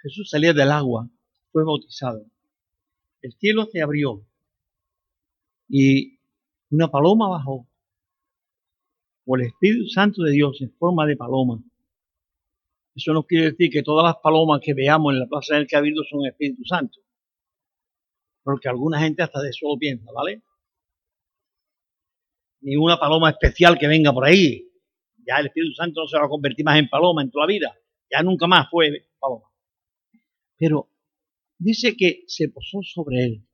Jesús 0.02 0.30
salía 0.30 0.52
del 0.52 0.70
agua, 0.70 1.10
fue 1.54 1.64
bautizado. 1.64 2.26
El 3.22 3.32
cielo 3.40 3.68
se 3.72 3.82
abrió 3.82 4.28
y 5.70 6.20
una 6.72 6.92
paloma 6.92 7.30
bajó, 7.30 7.70
o 9.26 9.36
el 9.38 9.44
Espíritu 9.44 9.88
Santo 9.88 10.24
de 10.24 10.32
Dios 10.32 10.62
en 10.62 10.74
forma 10.74 11.06
de 11.06 11.16
paloma. 11.16 11.64
Eso 12.94 13.14
no 13.14 13.24
quiere 13.24 13.52
decir 13.52 13.72
que 13.72 13.82
todas 13.82 14.04
las 14.04 14.18
palomas 14.22 14.60
que 14.62 14.74
veamos 14.74 15.14
en 15.14 15.22
la 15.22 15.28
plaza 15.28 15.56
del 15.56 15.68
Cabildo 15.68 16.04
son 16.04 16.26
Espíritu 16.26 16.66
Santo. 16.66 17.00
Porque 18.44 18.68
alguna 18.68 19.00
gente 19.00 19.24
hasta 19.24 19.42
de 19.42 19.52
eso 19.52 19.70
lo 19.70 19.78
piensa, 19.78 20.12
¿vale? 20.12 20.44
Ni 22.60 22.76
una 22.76 23.00
paloma 23.00 23.30
especial 23.30 23.80
que 23.80 23.88
venga 23.88 24.12
por 24.12 24.26
ahí. 24.26 24.65
Ya 25.26 25.38
el 25.38 25.48
Espíritu 25.48 25.74
Santo 25.74 26.02
no 26.02 26.08
se 26.08 26.18
va 26.18 26.26
a 26.26 26.30
convertir 26.30 26.64
más 26.66 26.80
en 26.80 26.90
paloma 26.90 27.22
en 27.22 27.32
toda 27.32 27.46
la 27.46 27.54
vida. 27.54 27.76
Ya 28.12 28.22
nunca 28.24 28.48
más 28.48 28.70
fue 28.70 29.08
paloma. 29.20 29.46
Pero 30.58 30.90
dice 31.58 31.96
que 31.98 32.24
se 32.28 32.50
posó 32.50 32.80
sobre 32.84 33.24
él. 33.24 33.48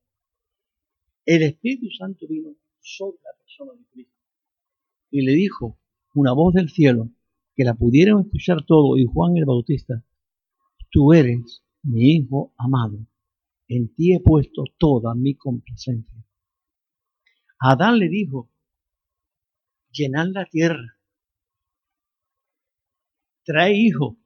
El 1.26 1.44
Espíritu 1.44 1.90
Santo 1.92 2.28
vino 2.28 2.56
sobre 2.80 3.18
la 3.24 3.38
persona 3.38 3.74
de 3.74 3.86
Cristo. 3.92 4.20
Y 5.12 5.22
le 5.22 5.34
dijo 5.34 5.80
una 6.14 6.34
voz 6.34 6.54
del 6.54 6.70
cielo 6.70 7.10
que 7.56 7.64
la 7.64 7.74
pudieron 7.74 8.22
escuchar 8.22 8.66
todo 8.66 8.98
y 8.98 9.06
Juan 9.06 9.38
el 9.38 9.46
Bautista, 9.46 10.04
tú 10.90 11.14
eres 11.14 11.64
mi 11.84 12.16
hijo 12.16 12.54
amado, 12.58 13.08
en 13.68 13.94
ti 13.94 14.14
he 14.14 14.20
puesto 14.20 14.64
toda 14.78 15.16
mi 15.16 15.36
complacencia. 15.36 16.26
Adán 17.60 18.00
le 18.00 18.10
dijo, 18.10 18.52
llenad 19.92 20.28
la 20.34 20.46
tierra, 20.46 20.98
trae 23.44 23.74
hijo, 23.74 24.18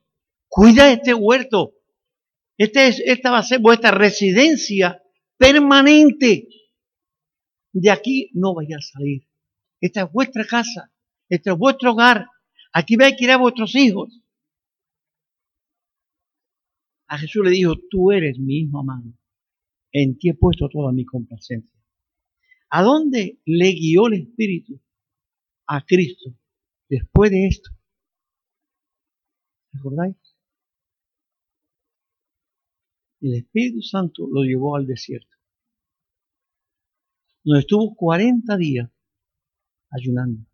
cuida 0.48 0.91
este 0.91 1.13
huerto, 1.13 1.74
este 2.57 2.88
esta 3.12 3.31
va 3.31 3.39
a 3.39 3.43
ser 3.43 3.60
vuestra 3.60 3.91
residencia 3.91 5.01
permanente. 5.38 6.48
De 7.74 7.91
aquí 7.91 8.29
no 8.34 8.53
vaya 8.53 8.77
a 8.77 8.81
salir. 8.81 9.27
Esta 9.81 10.03
es 10.03 10.12
vuestra 10.12 10.45
casa. 10.45 10.93
Este 11.27 11.51
es 11.51 11.57
vuestro 11.57 11.91
hogar. 11.91 12.27
Aquí 12.72 12.95
vais 12.95 13.13
a 13.13 13.15
criar 13.17 13.31
a 13.31 13.41
vuestros 13.41 13.75
hijos. 13.75 14.22
A 17.07 17.17
Jesús 17.17 17.43
le 17.43 17.51
dijo, 17.51 17.74
tú 17.89 18.13
eres 18.13 18.39
mi 18.39 18.60
hijo 18.60 18.79
amado. 18.79 19.12
En 19.91 20.17
ti 20.17 20.29
he 20.29 20.34
puesto 20.34 20.69
toda 20.69 20.93
mi 20.93 21.03
complacencia. 21.03 21.77
¿A 22.69 22.81
dónde 22.81 23.41
le 23.45 23.72
guió 23.74 24.07
el 24.07 24.13
Espíritu? 24.13 24.79
a 25.67 25.81
Cristo 25.86 26.34
después 26.89 27.31
de 27.31 27.48
esto. 27.48 27.72
¿Recordáis? 29.75 30.15
El 33.22 33.36
Espíritu 33.36 33.82
Santo 33.82 34.27
lo 34.32 34.44
llevó 34.44 34.75
al 34.75 34.86
desierto, 34.86 35.36
donde 37.44 37.62
estuvo 37.62 37.96
40 37.96 38.58
días 38.58 38.89
ayunando. 39.89 40.46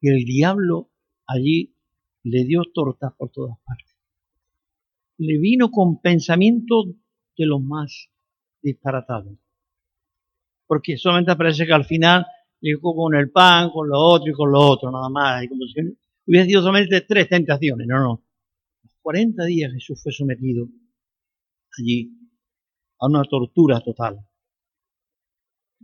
Y 0.00 0.08
el 0.08 0.24
diablo 0.24 0.90
allí 1.26 1.74
le 2.22 2.44
dio 2.44 2.62
tortas 2.72 3.12
por 3.16 3.30
todas 3.30 3.58
partes. 3.64 3.94
Le 5.18 5.38
vino 5.38 5.70
con 5.70 6.00
pensamientos 6.00 6.86
de 7.36 7.46
los 7.46 7.62
más 7.62 8.10
disparatados. 8.62 9.38
Porque 10.66 10.96
solamente 10.96 11.36
parece 11.36 11.66
que 11.66 11.72
al 11.72 11.84
final 11.84 12.26
llegó 12.60 12.94
con 12.94 13.14
el 13.14 13.30
pan, 13.30 13.70
con 13.70 13.88
lo 13.88 13.98
otro 13.98 14.30
y 14.30 14.34
con 14.34 14.50
lo 14.50 14.60
otro, 14.60 14.90
nada 14.90 15.08
más. 15.08 15.44
Y 15.44 15.48
como 15.48 15.64
hubiera 16.26 16.46
sido 16.46 16.60
solamente 16.60 17.00
tres 17.02 17.28
tentaciones. 17.28 17.86
No, 17.86 18.00
no. 18.00 18.24
40 19.02 19.44
días 19.44 19.72
Jesús 19.72 20.02
fue 20.02 20.12
sometido 20.12 20.66
allí 21.78 22.10
a 22.98 23.06
una 23.06 23.22
tortura 23.24 23.80
total. 23.80 24.18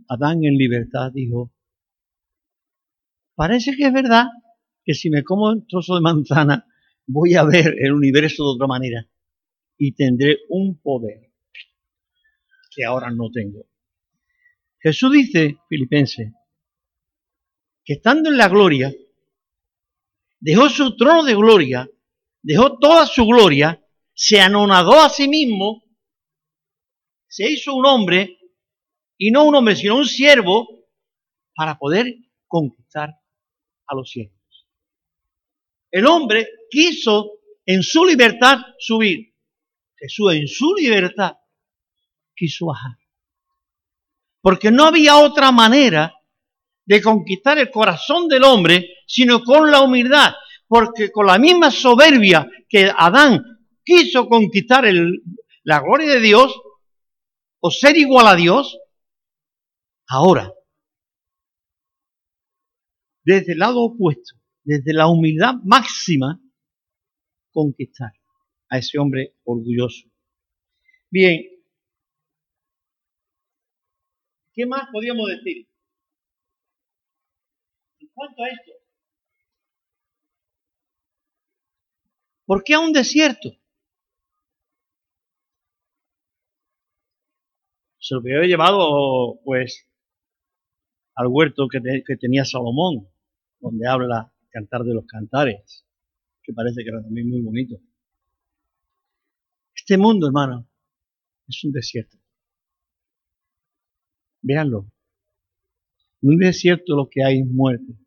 Adán 0.09 0.43
en 0.43 0.57
libertad 0.57 1.11
dijo, 1.13 1.53
parece 3.35 3.75
que 3.77 3.85
es 3.85 3.93
verdad 3.93 4.25
que 4.83 4.93
si 4.93 5.09
me 5.09 5.23
como 5.23 5.49
un 5.49 5.65
trozo 5.67 5.95
de 5.95 6.01
manzana 6.01 6.67
voy 7.05 7.35
a 7.35 7.43
ver 7.43 7.75
el 7.79 7.93
universo 7.93 8.43
de 8.43 8.55
otra 8.55 8.67
manera 8.67 9.07
y 9.77 9.93
tendré 9.93 10.39
un 10.49 10.79
poder 10.81 11.31
que 12.75 12.83
ahora 12.83 13.11
no 13.11 13.29
tengo. 13.31 13.65
Jesús 14.79 15.13
dice, 15.13 15.57
Filipense, 15.69 16.33
que 17.85 17.93
estando 17.93 18.29
en 18.29 18.37
la 18.37 18.49
gloria, 18.49 18.93
dejó 20.43 20.69
su 20.69 20.97
trono 20.97 21.23
de 21.23 21.35
gloria, 21.35 21.89
dejó 22.41 22.77
toda 22.77 23.05
su 23.05 23.25
gloria, 23.25 23.81
se 24.13 24.41
anonadó 24.41 25.01
a 25.01 25.09
sí 25.09 25.29
mismo, 25.29 25.83
se 27.27 27.49
hizo 27.49 27.73
un 27.73 27.85
hombre, 27.85 28.39
y 29.17 29.31
no 29.31 29.45
un 29.45 29.55
hombre, 29.55 29.75
sino 29.77 29.95
un 29.95 30.05
siervo, 30.05 30.67
para 31.55 31.77
poder 31.77 32.13
conquistar 32.45 33.09
a 33.87 33.95
los 33.95 34.09
siervos. 34.11 34.67
El 35.89 36.07
hombre 36.07 36.49
quiso 36.69 37.39
en 37.65 37.81
su 37.81 38.03
libertad 38.03 38.57
subir. 38.79 39.33
Jesús 39.95 40.33
en 40.33 40.47
su 40.47 40.75
libertad 40.75 41.37
quiso 42.35 42.65
bajar. 42.65 42.97
Porque 44.41 44.71
no 44.71 44.85
había 44.85 45.15
otra 45.15 45.53
manera 45.53 46.13
de 46.85 47.01
conquistar 47.01 47.57
el 47.57 47.69
corazón 47.69 48.27
del 48.27 48.43
hombre, 48.43 48.87
sino 49.07 49.43
con 49.43 49.71
la 49.71 49.81
humildad. 49.81 50.33
Porque 50.67 51.11
con 51.11 51.27
la 51.27 51.37
misma 51.37 51.71
soberbia 51.71 52.49
que 52.67 52.91
Adán 52.95 53.43
quiso 53.83 54.27
conquistar 54.27 54.85
la 55.63 55.79
gloria 55.81 56.13
de 56.13 56.19
Dios, 56.19 56.53
o 57.59 57.71
ser 57.71 57.95
igual 57.95 58.27
a 58.27 58.35
Dios, 58.35 58.77
ahora, 60.07 60.51
desde 63.23 63.53
el 63.53 63.59
lado 63.59 63.83
opuesto, 63.83 64.35
desde 64.63 64.93
la 64.93 65.07
humildad 65.07 65.55
máxima, 65.63 66.41
conquistar 67.51 68.11
a 68.69 68.79
ese 68.79 68.97
hombre 68.97 69.35
orgulloso. 69.43 70.09
Bien, 71.09 71.41
¿qué 74.53 74.65
más 74.65 74.89
podríamos 74.91 75.29
decir? 75.29 75.67
Cuanto 78.13 78.43
a 78.43 78.47
esto, 78.47 78.71
¿por 82.45 82.63
qué 82.63 82.73
a 82.75 82.79
un 82.79 82.93
desierto? 82.93 83.49
Se 87.99 88.15
lo 88.15 88.19
había 88.19 88.47
llevado, 88.47 89.39
pues, 89.45 89.87
al 91.15 91.27
huerto 91.27 91.67
que, 91.67 91.79
que 92.05 92.17
tenía 92.17 92.45
Salomón, 92.45 93.07
donde 93.59 93.87
habla 93.87 94.31
Cantar 94.49 94.83
de 94.83 94.93
los 94.93 95.05
Cantares, 95.05 95.85
que 96.43 96.53
parece 96.53 96.83
que 96.83 96.89
era 96.89 97.01
también 97.01 97.29
muy 97.29 97.41
bonito. 97.41 97.79
Este 99.73 99.97
mundo, 99.97 100.27
hermano, 100.27 100.67
es 101.47 101.63
un 101.63 101.71
desierto. 101.71 102.17
Véanlo. 104.41 104.85
En 106.21 106.29
un 106.29 106.37
desierto 106.37 106.95
lo 106.95 107.09
que 107.09 107.23
hay 107.23 107.39
es 107.39 107.47
muerte. 107.47 108.02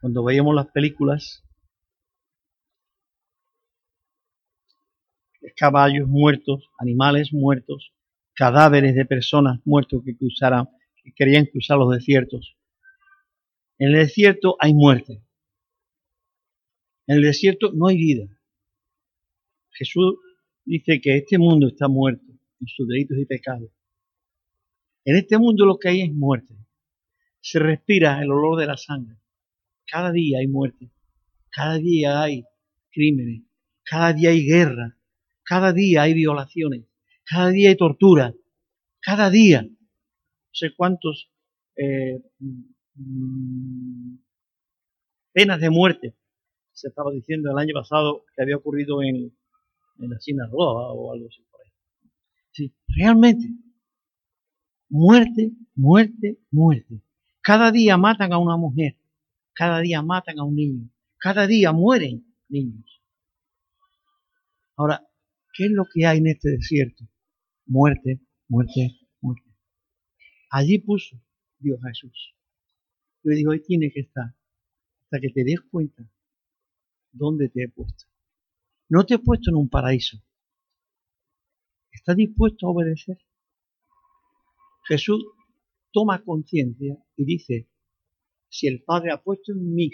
Cuando 0.00 0.24
veíamos 0.24 0.54
las 0.54 0.68
películas, 0.68 1.44
caballos 5.56 6.08
muertos, 6.08 6.70
animales 6.78 7.34
muertos, 7.34 7.92
cadáveres 8.34 8.94
de 8.94 9.04
personas 9.04 9.60
muertos 9.66 10.02
que 10.04 10.16
cruzaran, 10.16 10.68
que 11.02 11.12
querían 11.12 11.44
cruzar 11.44 11.76
los 11.76 11.92
desiertos. 11.92 12.56
En 13.78 13.88
el 13.88 13.96
desierto 13.96 14.56
hay 14.58 14.72
muerte. 14.72 15.22
En 17.06 17.16
el 17.16 17.22
desierto 17.22 17.70
no 17.74 17.88
hay 17.88 17.96
vida. 17.98 18.26
Jesús 19.72 20.16
dice 20.64 21.00
que 21.02 21.18
este 21.18 21.36
mundo 21.36 21.68
está 21.68 21.88
muerto 21.88 22.24
en 22.26 22.66
sus 22.66 22.88
delitos 22.88 23.18
y 23.18 23.26
pecados. 23.26 23.70
En 25.04 25.16
este 25.16 25.36
mundo 25.36 25.66
lo 25.66 25.78
que 25.78 25.88
hay 25.90 26.02
es 26.02 26.12
muerte. 26.12 26.54
Se 27.40 27.58
respira 27.58 28.22
el 28.22 28.30
olor 28.30 28.58
de 28.58 28.66
la 28.66 28.76
sangre. 28.78 29.19
Cada 29.90 30.12
día 30.12 30.38
hay 30.38 30.46
muerte. 30.46 30.90
Cada 31.50 31.78
día 31.78 32.22
hay 32.22 32.44
crímenes. 32.90 33.42
Cada 33.84 34.12
día 34.12 34.30
hay 34.30 34.44
guerra. 34.44 34.96
Cada 35.42 35.72
día 35.72 36.02
hay 36.02 36.14
violaciones. 36.14 36.84
Cada 37.24 37.50
día 37.50 37.70
hay 37.70 37.76
tortura. 37.76 38.34
Cada 39.00 39.30
día. 39.30 39.62
No 39.62 40.52
sé 40.52 40.74
cuántos 40.76 41.30
eh, 41.76 42.20
Mm, 43.00 44.18
penas 45.32 45.60
de 45.60 45.70
muerte. 45.70 46.14
Se 46.72 46.88
estaba 46.88 47.10
diciendo 47.12 47.50
el 47.50 47.58
año 47.58 47.74
pasado 47.74 48.24
que 48.34 48.42
había 48.42 48.56
ocurrido 48.56 49.02
en, 49.02 49.16
en 49.98 50.10
la 50.10 50.18
China 50.18 50.46
Roja 50.50 50.92
o 50.92 51.12
algo 51.12 51.28
así 51.28 51.42
por 51.50 51.60
ahí. 51.62 51.70
Sí, 52.52 52.74
realmente. 52.88 53.48
Muerte, 54.88 55.52
muerte, 55.74 56.38
muerte. 56.50 57.00
Cada 57.42 57.70
día 57.70 57.96
matan 57.96 58.32
a 58.32 58.38
una 58.38 58.56
mujer. 58.56 58.96
Cada 59.52 59.80
día 59.80 60.02
matan 60.02 60.38
a 60.38 60.44
un 60.44 60.56
niño. 60.56 60.90
Cada 61.18 61.46
día 61.46 61.72
mueren 61.72 62.34
niños. 62.48 63.02
Ahora, 64.76 65.06
¿qué 65.52 65.66
es 65.66 65.70
lo 65.70 65.84
que 65.92 66.06
hay 66.06 66.18
en 66.18 66.28
este 66.28 66.50
desierto? 66.50 67.04
Muerte, 67.66 68.20
muerte, 68.48 68.98
muerte. 69.20 69.50
Allí 70.50 70.78
puso 70.78 71.20
Dios 71.58 71.78
Jesús. 71.86 72.34
Yo 73.22 73.32
digo, 73.32 73.52
ahí 73.52 73.60
tiene 73.60 73.92
que 73.92 74.00
estar. 74.00 74.34
Hasta 75.02 75.20
que 75.20 75.30
te 75.30 75.44
des 75.44 75.60
cuenta 75.60 76.10
dónde 77.12 77.48
te 77.48 77.64
he 77.64 77.68
puesto. 77.68 78.06
No 78.88 79.04
te 79.04 79.14
he 79.14 79.18
puesto 79.18 79.50
en 79.50 79.56
un 79.56 79.68
paraíso. 79.68 80.22
¿Estás 81.92 82.16
dispuesto 82.16 82.66
a 82.66 82.70
obedecer? 82.70 83.18
Jesús 84.88 85.24
toma 85.92 86.24
conciencia 86.24 86.96
y 87.16 87.24
dice, 87.24 87.69
si 88.50 88.66
el 88.66 88.82
Padre 88.82 89.12
ha 89.12 89.22
puesto 89.22 89.52
en 89.52 89.74
mí 89.74 89.90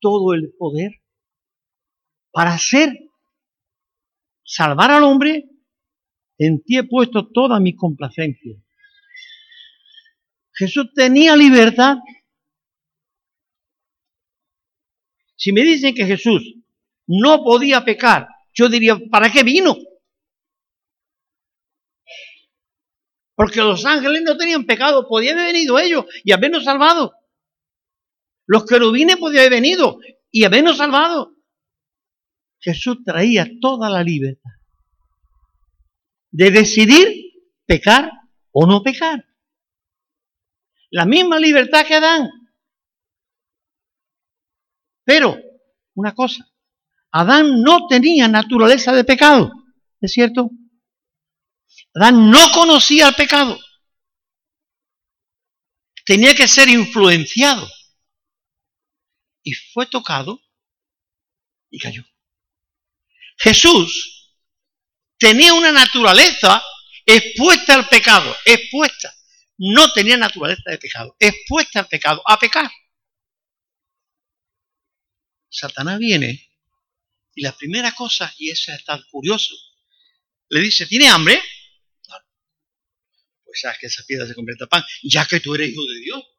todo 0.00 0.34
el 0.34 0.52
poder 0.58 0.92
para 2.30 2.52
hacer, 2.52 2.92
salvar 4.44 4.90
al 4.90 5.04
hombre, 5.04 5.48
en 6.38 6.62
ti 6.62 6.76
he 6.76 6.84
puesto 6.84 7.30
toda 7.32 7.58
mi 7.60 7.74
complacencia. 7.74 8.54
Jesús 10.52 10.92
tenía 10.94 11.34
libertad 11.36 11.96
Si 15.36 15.52
me 15.52 15.62
dicen 15.62 15.94
que 15.94 16.06
Jesús 16.06 16.56
no 17.06 17.44
podía 17.44 17.84
pecar, 17.84 18.26
yo 18.52 18.68
diría, 18.68 18.98
¿para 19.10 19.30
qué 19.30 19.42
vino? 19.42 19.76
Porque 23.34 23.60
los 23.60 23.84
ángeles 23.84 24.22
no 24.22 24.36
tenían 24.36 24.64
pecado, 24.64 25.06
podían 25.06 25.38
haber 25.38 25.52
venido 25.52 25.78
ellos 25.78 26.06
y 26.24 26.32
habernos 26.32 26.64
salvado. 26.64 27.12
Los 28.46 28.64
querubines 28.64 29.16
podían 29.16 29.40
haber 29.40 29.52
venido 29.52 29.98
y 30.30 30.44
habernos 30.44 30.78
salvado. 30.78 31.34
Jesús 32.60 32.98
traía 33.04 33.48
toda 33.60 33.90
la 33.90 34.02
libertad 34.02 34.50
de 36.30 36.50
decidir 36.50 37.08
pecar 37.64 38.10
o 38.52 38.66
no 38.66 38.82
pecar. 38.82 39.24
La 40.90 41.06
misma 41.06 41.38
libertad 41.38 41.86
que 41.86 41.94
Adán. 41.94 42.28
Pero, 45.04 45.36
una 45.94 46.14
cosa, 46.14 46.46
Adán 47.10 47.62
no 47.62 47.86
tenía 47.86 48.28
naturaleza 48.28 48.92
de 48.92 49.04
pecado, 49.04 49.50
¿es 50.00 50.12
cierto? 50.12 50.50
Adán 51.94 52.30
no 52.30 52.50
conocía 52.52 53.08
el 53.08 53.14
pecado. 53.14 53.58
tenía 56.04 56.34
que 56.34 56.46
ser 56.46 56.68
influenciado. 56.68 57.66
Y 59.46 59.52
fue 59.52 59.86
tocado 59.86 60.42
y 61.70 61.78
cayó. 61.78 62.04
Jesús 63.38 64.34
tenía 65.16 65.54
una 65.54 65.70
naturaleza 65.70 66.64
expuesta 67.06 67.74
al 67.74 67.88
pecado, 67.88 68.36
expuesta. 68.44 69.14
No 69.58 69.92
tenía 69.92 70.16
naturaleza 70.16 70.68
de 70.68 70.78
pecado, 70.78 71.14
expuesta 71.20 71.78
al 71.78 71.86
pecado, 71.86 72.22
a 72.26 72.36
pecar. 72.40 72.68
Satanás 75.48 76.00
viene 76.00 76.50
y 77.36 77.42
la 77.42 77.56
primera 77.56 77.92
cosa, 77.92 78.34
y 78.38 78.50
eso 78.50 78.72
es 78.72 78.80
estar 78.80 79.00
curioso, 79.12 79.54
le 80.48 80.58
dice, 80.58 80.86
¿tiene 80.86 81.08
hambre? 81.08 81.40
Pues 83.44 83.60
sabes 83.60 83.78
que 83.78 83.86
esa 83.86 84.02
piedra 84.04 84.26
se 84.26 84.34
convierte 84.34 84.64
en 84.64 84.68
pan, 84.68 84.84
ya 85.04 85.24
que 85.24 85.38
tú 85.38 85.54
eres 85.54 85.70
hijo 85.70 85.84
de 85.84 86.00
Dios. 86.00 86.20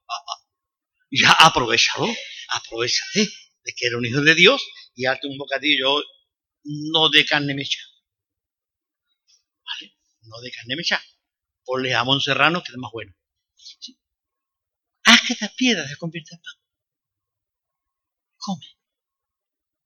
Ya 1.09 1.31
aprovechalo, 1.31 2.13
aprovechate 2.49 3.29
de 3.63 3.73
que 3.73 3.87
eres 3.87 3.97
un 3.97 4.05
hijo 4.05 4.21
de 4.21 4.35
Dios 4.35 4.61
y 4.95 5.05
hazte 5.05 5.27
un 5.27 5.37
bocadillo 5.37 6.01
no 6.63 7.09
de 7.09 7.25
carne 7.25 7.53
mecha. 7.53 7.79
¿Vale? 9.65 9.95
No 10.21 10.39
de 10.41 10.51
carne 10.51 10.75
mecha. 10.75 11.01
Ponle 11.63 11.91
jamón 11.91 12.21
serrano 12.21 12.63
que 12.63 12.71
es 12.71 12.77
más 12.77 12.91
bueno. 12.91 13.13
Haz 15.03 15.21
que 15.25 15.33
esta 15.33 15.49
piedra 15.49 15.87
se 15.87 15.97
convierta 15.97 16.35
en 16.35 16.41
pan. 16.41 16.53
Come. 18.37 18.65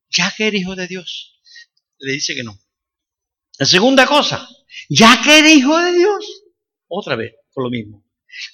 Ya 0.10 0.34
que 0.36 0.48
eres 0.48 0.62
hijo 0.62 0.76
de 0.76 0.88
Dios. 0.88 1.42
Le 2.00 2.14
dice 2.14 2.36
que 2.36 2.44
no. 2.44 2.60
La 3.58 3.66
segunda 3.66 4.08
cosa, 4.08 4.48
ya 4.90 5.22
que 5.24 5.40
eres 5.40 5.58
hijo 5.58 5.78
de 5.78 5.94
Dios, 5.94 6.26
otra 6.88 7.16
vez, 7.16 7.34
por 7.54 7.64
lo 7.64 7.70
mismo. 7.70 8.04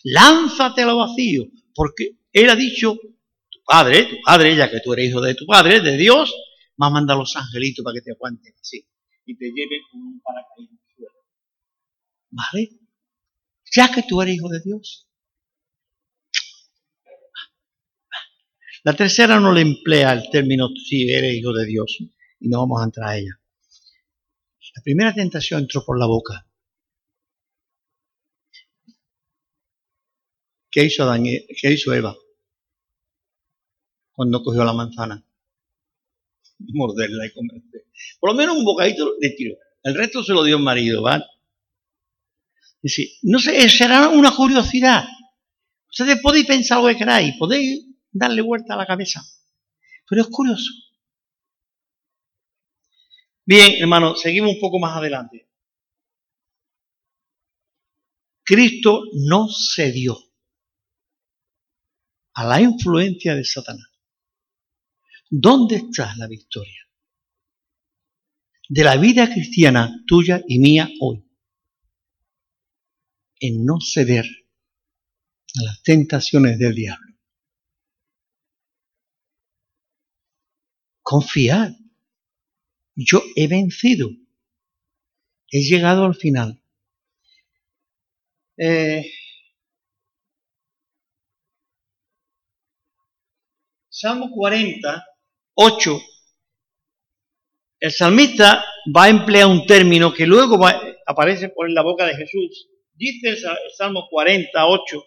Lánzate 0.03 0.81
a 0.81 0.85
lo 0.87 0.97
vacío, 0.97 1.45
porque 1.73 2.17
Él 2.33 2.49
ha 2.49 2.55
dicho, 2.55 2.97
padre, 3.67 4.05
tu 4.05 4.15
padre, 4.23 4.55
ya 4.55 4.71
que 4.71 4.79
tú 4.79 4.93
eres 4.93 5.09
hijo 5.09 5.21
de 5.21 5.35
tu 5.35 5.45
padre, 5.45 5.81
de 5.81 5.97
Dios, 5.97 6.33
va 6.81 6.87
a 6.87 6.89
mandar 6.89 7.17
a 7.17 7.19
los 7.19 7.35
angelitos 7.35 7.83
para 7.83 7.95
que 7.95 8.01
te 8.01 8.11
aguanten 8.11 8.53
así 8.59 8.87
y 9.25 9.37
te 9.37 9.45
lleven 9.45 9.81
con 9.91 10.01
un 10.01 10.21
paracaídas 10.21 10.79
¿Vale? 12.29 12.69
Ya 13.75 13.91
que 13.91 14.03
tú 14.03 14.21
eres 14.21 14.35
hijo 14.35 14.49
de 14.49 14.61
Dios. 14.61 15.07
La 18.83 18.93
tercera 18.93 19.39
no 19.39 19.51
le 19.51 19.61
emplea 19.61 20.13
el 20.13 20.29
término 20.31 20.69
si 20.69 21.11
eres 21.11 21.33
hijo 21.35 21.51
de 21.51 21.65
Dios 21.65 21.97
y 22.39 22.47
no 22.47 22.59
vamos 22.59 22.81
a 22.81 22.85
entrar 22.85 23.09
a 23.09 23.17
ella. 23.17 23.41
La 24.75 24.81
primera 24.81 25.13
tentación 25.13 25.61
entró 25.61 25.83
por 25.83 25.99
la 25.99 26.05
boca. 26.05 26.47
¿Qué 30.69 30.85
hizo, 30.85 31.03
Adán, 31.03 31.23
¿Qué 31.23 31.71
hizo 31.71 31.93
Eva 31.93 32.15
cuando 34.17 34.41
cogió 34.41 34.65
la 34.65 34.73
manzana? 34.73 35.23
Morderla 36.59 37.27
y 37.27 37.33
comerse. 37.33 37.85
Por 38.19 38.31
lo 38.31 38.35
menos 38.35 38.57
un 38.57 38.65
bocadito 38.65 39.15
de 39.19 39.29
tiro. 39.29 39.55
El 39.83 39.93
resto 39.93 40.23
se 40.23 40.33
lo 40.33 40.43
dio 40.43 40.57
el 40.57 40.63
marido, 40.63 41.03
¿vale? 41.03 41.23
no 43.23 43.37
sé, 43.37 43.69
será 43.69 44.09
una 44.09 44.35
curiosidad. 44.35 45.05
Ustedes 45.89 46.19
podéis 46.21 46.47
pensar 46.47 46.81
lo 46.81 46.87
que 46.87 46.97
queráis, 46.97 47.35
podéis 47.37 47.85
darle 48.11 48.41
vuelta 48.41 48.73
a 48.73 48.77
la 48.77 48.87
cabeza. 48.87 49.21
Pero 50.09 50.21
es 50.21 50.27
curioso. 50.29 50.71
Bien, 53.45 53.73
hermano, 53.79 54.15
seguimos 54.15 54.53
un 54.53 54.59
poco 54.59 54.79
más 54.79 54.97
adelante. 54.97 55.47
Cristo 58.43 59.03
no 59.27 59.47
cedió 59.49 60.17
a 62.33 62.45
la 62.45 62.61
influencia 62.61 63.35
de 63.35 63.43
Satanás. 63.43 63.96
¿Dónde 65.29 65.75
está 65.77 66.15
la 66.17 66.27
victoria? 66.27 66.87
De 68.69 68.83
la 68.83 68.97
vida 68.97 69.31
cristiana 69.31 70.03
tuya 70.05 70.41
y 70.47 70.59
mía 70.59 70.89
hoy. 70.99 71.23
En 73.39 73.65
no 73.65 73.79
ceder 73.79 74.25
a 74.25 75.63
las 75.63 75.81
tentaciones 75.83 76.57
del 76.59 76.75
diablo. 76.75 77.15
Confiar 81.01 81.71
yo 82.97 83.21
he 83.35 83.47
vencido. 83.47 84.09
He 85.51 85.61
llegado 85.61 86.03
al 86.03 86.15
final. 86.15 86.59
Eh, 88.57 89.05
Salmo 93.89 94.31
40, 94.31 95.05
8. 95.59 95.99
El 97.79 97.91
salmista 97.91 98.63
va 98.95 99.05
a 99.05 99.09
emplear 99.09 99.47
un 99.47 99.65
término 99.65 100.13
que 100.13 100.27
luego 100.27 100.63
aparece 101.05 101.49
por 101.49 101.71
la 101.71 101.81
boca 101.81 102.05
de 102.05 102.15
Jesús. 102.15 102.69
Dice 102.93 103.29
el 103.29 103.37
Salmo 103.75 104.07
48, 104.09 105.03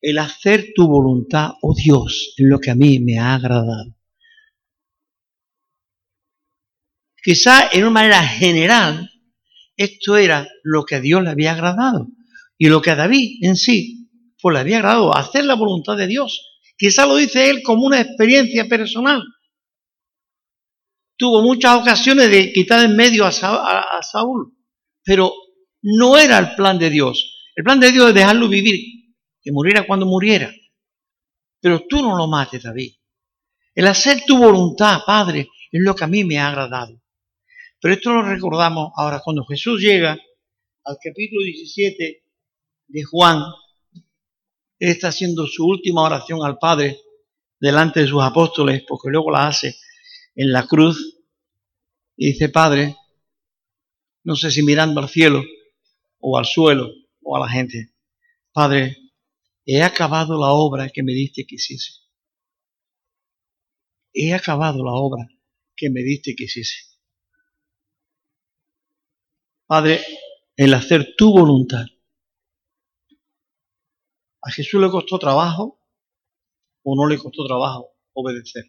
el 0.00 0.18
hacer 0.18 0.72
tu 0.74 0.88
voluntad, 0.88 1.52
oh 1.62 1.72
Dios, 1.74 2.34
es 2.36 2.46
lo 2.46 2.58
que 2.58 2.72
a 2.72 2.74
mí 2.74 2.98
me 2.98 3.18
ha 3.18 3.34
agradado. 3.34 3.94
Quizá 7.22 7.68
en 7.72 7.82
una 7.82 7.90
manera 7.90 8.22
general, 8.24 9.08
esto 9.76 10.16
era 10.16 10.48
lo 10.64 10.84
que 10.84 10.96
a 10.96 11.00
Dios 11.00 11.22
le 11.22 11.30
había 11.30 11.52
agradado. 11.52 12.08
Y 12.56 12.68
lo 12.68 12.82
que 12.82 12.90
a 12.90 12.96
David 12.96 13.38
en 13.42 13.54
sí, 13.54 14.10
pues 14.40 14.52
le 14.52 14.60
había 14.60 14.78
agradado, 14.78 15.16
hacer 15.16 15.44
la 15.44 15.54
voluntad 15.54 15.96
de 15.96 16.08
Dios. 16.08 16.47
Quizá 16.78 17.06
lo 17.06 17.16
dice 17.16 17.50
él 17.50 17.62
como 17.64 17.84
una 17.84 18.00
experiencia 18.00 18.66
personal. 18.68 19.20
Tuvo 21.16 21.42
muchas 21.42 21.80
ocasiones 21.80 22.30
de 22.30 22.52
quitar 22.52 22.84
en 22.84 22.94
medio 22.94 23.26
a, 23.26 23.32
Saúl, 23.32 24.56
pero 25.02 25.32
no 25.82 26.16
era 26.16 26.38
el 26.38 26.54
plan 26.54 26.78
de 26.78 26.90
Dios. 26.90 27.50
El 27.56 27.64
plan 27.64 27.80
de 27.80 27.90
Dios 27.90 28.10
es 28.10 28.14
dejarlo 28.14 28.48
vivir, 28.48 28.78
que 29.42 29.50
muriera 29.50 29.84
cuando 29.84 30.06
muriera. 30.06 30.54
Pero 31.60 31.84
tú 31.88 32.00
no 32.00 32.16
lo 32.16 32.28
mates, 32.28 32.62
David. 32.62 32.92
El 33.74 33.88
hacer 33.88 34.22
tu 34.24 34.38
voluntad, 34.38 35.00
Padre, 35.04 35.48
es 35.72 35.82
lo 35.82 35.96
que 35.96 36.04
a 36.04 36.08
mí 36.08 36.22
me 36.22 36.38
ha 36.38 36.48
agradado. 36.48 37.02
Pero 37.80 37.94
esto 37.94 38.12
lo 38.12 38.22
recordamos 38.22 38.92
ahora 38.96 39.20
cuando 39.24 39.44
Jesús 39.44 39.80
llega 39.80 40.16
al 40.84 40.96
capítulo 41.02 41.42
17 41.42 42.22
de 42.86 43.02
Juan. 43.02 43.42
Él 44.78 44.90
está 44.90 45.08
haciendo 45.08 45.46
su 45.46 45.66
última 45.66 46.02
oración 46.02 46.44
al 46.44 46.58
Padre 46.58 47.00
delante 47.60 48.00
de 48.00 48.06
sus 48.06 48.22
apóstoles, 48.22 48.84
porque 48.86 49.10
luego 49.10 49.30
la 49.30 49.48
hace 49.48 49.76
en 50.34 50.52
la 50.52 50.66
cruz. 50.66 51.16
Y 52.16 52.32
dice, 52.32 52.48
Padre, 52.48 52.96
no 54.24 54.36
sé 54.36 54.50
si 54.50 54.62
mirando 54.62 55.00
al 55.00 55.08
cielo 55.08 55.42
o 56.20 56.38
al 56.38 56.46
suelo 56.46 56.90
o 57.22 57.36
a 57.36 57.40
la 57.40 57.48
gente, 57.48 57.94
Padre, 58.52 58.96
he 59.64 59.82
acabado 59.82 60.40
la 60.40 60.48
obra 60.48 60.88
que 60.88 61.02
me 61.02 61.12
diste 61.12 61.46
que 61.46 61.56
hiciese. 61.56 61.92
He 64.12 64.34
acabado 64.34 64.84
la 64.84 64.92
obra 64.92 65.28
que 65.76 65.90
me 65.90 66.02
diste 66.02 66.34
que 66.34 66.44
hiciese. 66.44 66.88
Padre, 69.66 70.00
el 70.56 70.74
hacer 70.74 71.14
tu 71.16 71.30
voluntad. 71.30 71.84
¿A 74.42 74.50
Jesús 74.50 74.80
le 74.80 74.90
costó 74.90 75.18
trabajo 75.18 75.80
o 76.82 76.96
no 76.96 77.08
le 77.08 77.18
costó 77.18 77.44
trabajo 77.44 77.90
obedecer? 78.12 78.64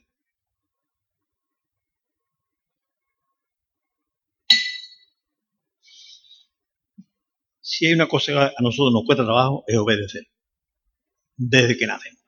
Si 7.62 7.86
hay 7.86 7.94
una 7.94 8.08
cosa 8.08 8.32
que 8.32 8.38
a 8.40 8.62
nosotros 8.62 8.92
nos 8.92 9.06
cuesta 9.06 9.24
trabajo 9.24 9.64
es 9.68 9.78
obedecer. 9.78 10.28
Desde 11.38 11.78
que 11.78 11.86
nacemos. 11.88 12.20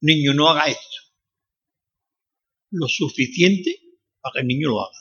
Niño, 0.00 0.34
no 0.34 0.48
haga 0.48 0.66
esto. 0.66 0.96
Lo 2.70 2.86
suficiente 2.86 3.80
para 4.20 4.34
que 4.34 4.40
el 4.40 4.46
niño 4.46 4.68
lo 4.68 4.80
haga. 4.82 4.98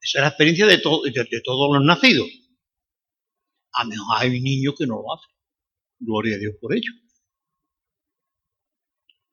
Esa 0.00 0.18
es 0.18 0.22
la 0.22 0.28
experiencia 0.28 0.66
de, 0.66 0.76
de, 0.76 1.40
todos 1.42 1.74
los 1.74 1.84
nacidos. 1.84 2.28
A 3.72 3.84
mejor 3.84 4.16
hay 4.18 4.40
niños 4.40 4.74
que 4.78 4.86
no 4.86 5.02
lo 5.02 5.14
hacen. 5.14 5.35
Gloria 5.98 6.36
a 6.36 6.38
Dios 6.38 6.54
por 6.60 6.74
ello. 6.74 6.90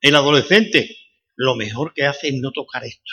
El 0.00 0.16
adolescente, 0.16 0.96
lo 1.36 1.56
mejor 1.56 1.94
que 1.94 2.04
hace 2.04 2.28
es 2.28 2.34
no 2.34 2.52
tocar 2.52 2.84
esto. 2.84 3.12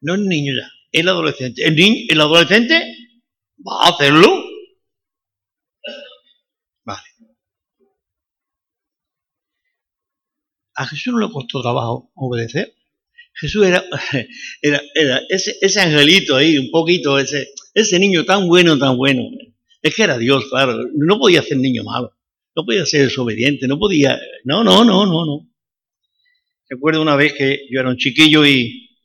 No 0.00 0.14
el 0.14 0.28
niño 0.28 0.52
ya, 0.54 0.70
el 0.92 1.08
adolescente. 1.08 1.64
El, 1.64 1.74
niño, 1.74 2.06
el 2.08 2.20
adolescente 2.20 2.74
va 3.58 3.86
a 3.86 3.88
hacerlo. 3.90 4.44
Vale. 6.84 7.08
A 10.76 10.86
Jesús 10.86 11.12
no 11.14 11.20
le 11.20 11.32
costó 11.32 11.62
trabajo 11.62 12.10
obedecer. 12.14 12.74
Jesús 13.34 13.66
era, 13.66 13.84
era, 14.62 14.80
ese, 15.28 15.56
ese, 15.60 15.80
angelito 15.80 16.36
ahí, 16.36 16.56
un 16.58 16.70
poquito, 16.70 17.18
ese, 17.18 17.48
ese 17.74 17.98
niño 17.98 18.24
tan 18.24 18.46
bueno, 18.46 18.78
tan 18.78 18.96
bueno. 18.96 19.22
Es 19.84 19.94
que 19.94 20.02
era 20.02 20.16
Dios, 20.16 20.46
claro. 20.48 20.78
No 20.94 21.18
podía 21.18 21.42
ser 21.42 21.58
niño 21.58 21.84
malo. 21.84 22.16
no 22.56 22.64
podía 22.64 22.86
ser 22.86 23.02
desobediente, 23.02 23.68
no 23.68 23.78
podía, 23.78 24.18
no, 24.44 24.64
no, 24.64 24.82
no, 24.82 25.04
no, 25.04 25.26
no. 25.26 25.50
Recuerdo 26.70 27.02
una 27.02 27.16
vez 27.16 27.34
que 27.34 27.66
yo 27.70 27.80
era 27.80 27.90
un 27.90 27.98
chiquillo 27.98 28.46
y 28.46 28.96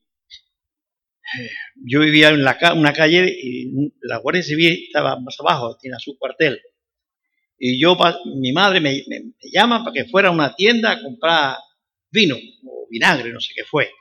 eh, 1.37 1.49
yo 1.85 1.99
vivía 1.99 2.29
en 2.29 2.39
una 2.39 2.93
calle 2.93 3.27
y 3.27 3.91
la 4.03 4.19
Guardia 4.19 4.41
Civil 4.41 4.85
estaba 4.85 5.19
más 5.19 5.35
abajo, 5.41 5.77
tiene 5.81 5.97
su 5.99 6.17
cuartel. 6.17 6.61
Y 7.57 7.77
yo, 7.77 7.97
mi 8.37 8.53
madre 8.53 8.79
me, 8.79 9.03
llama 9.51 9.83
para 9.83 9.93
que 9.93 10.05
fuera 10.05 10.29
a 10.29 10.31
una 10.31 10.55
tienda 10.55 10.91
a 10.91 11.01
comprar 11.01 11.57
vino 12.09 12.37
o 12.37 12.87
vinagre, 12.89 13.33
no 13.33 13.41
sé 13.41 13.51
qué 13.53 13.65
fue. 13.65 13.91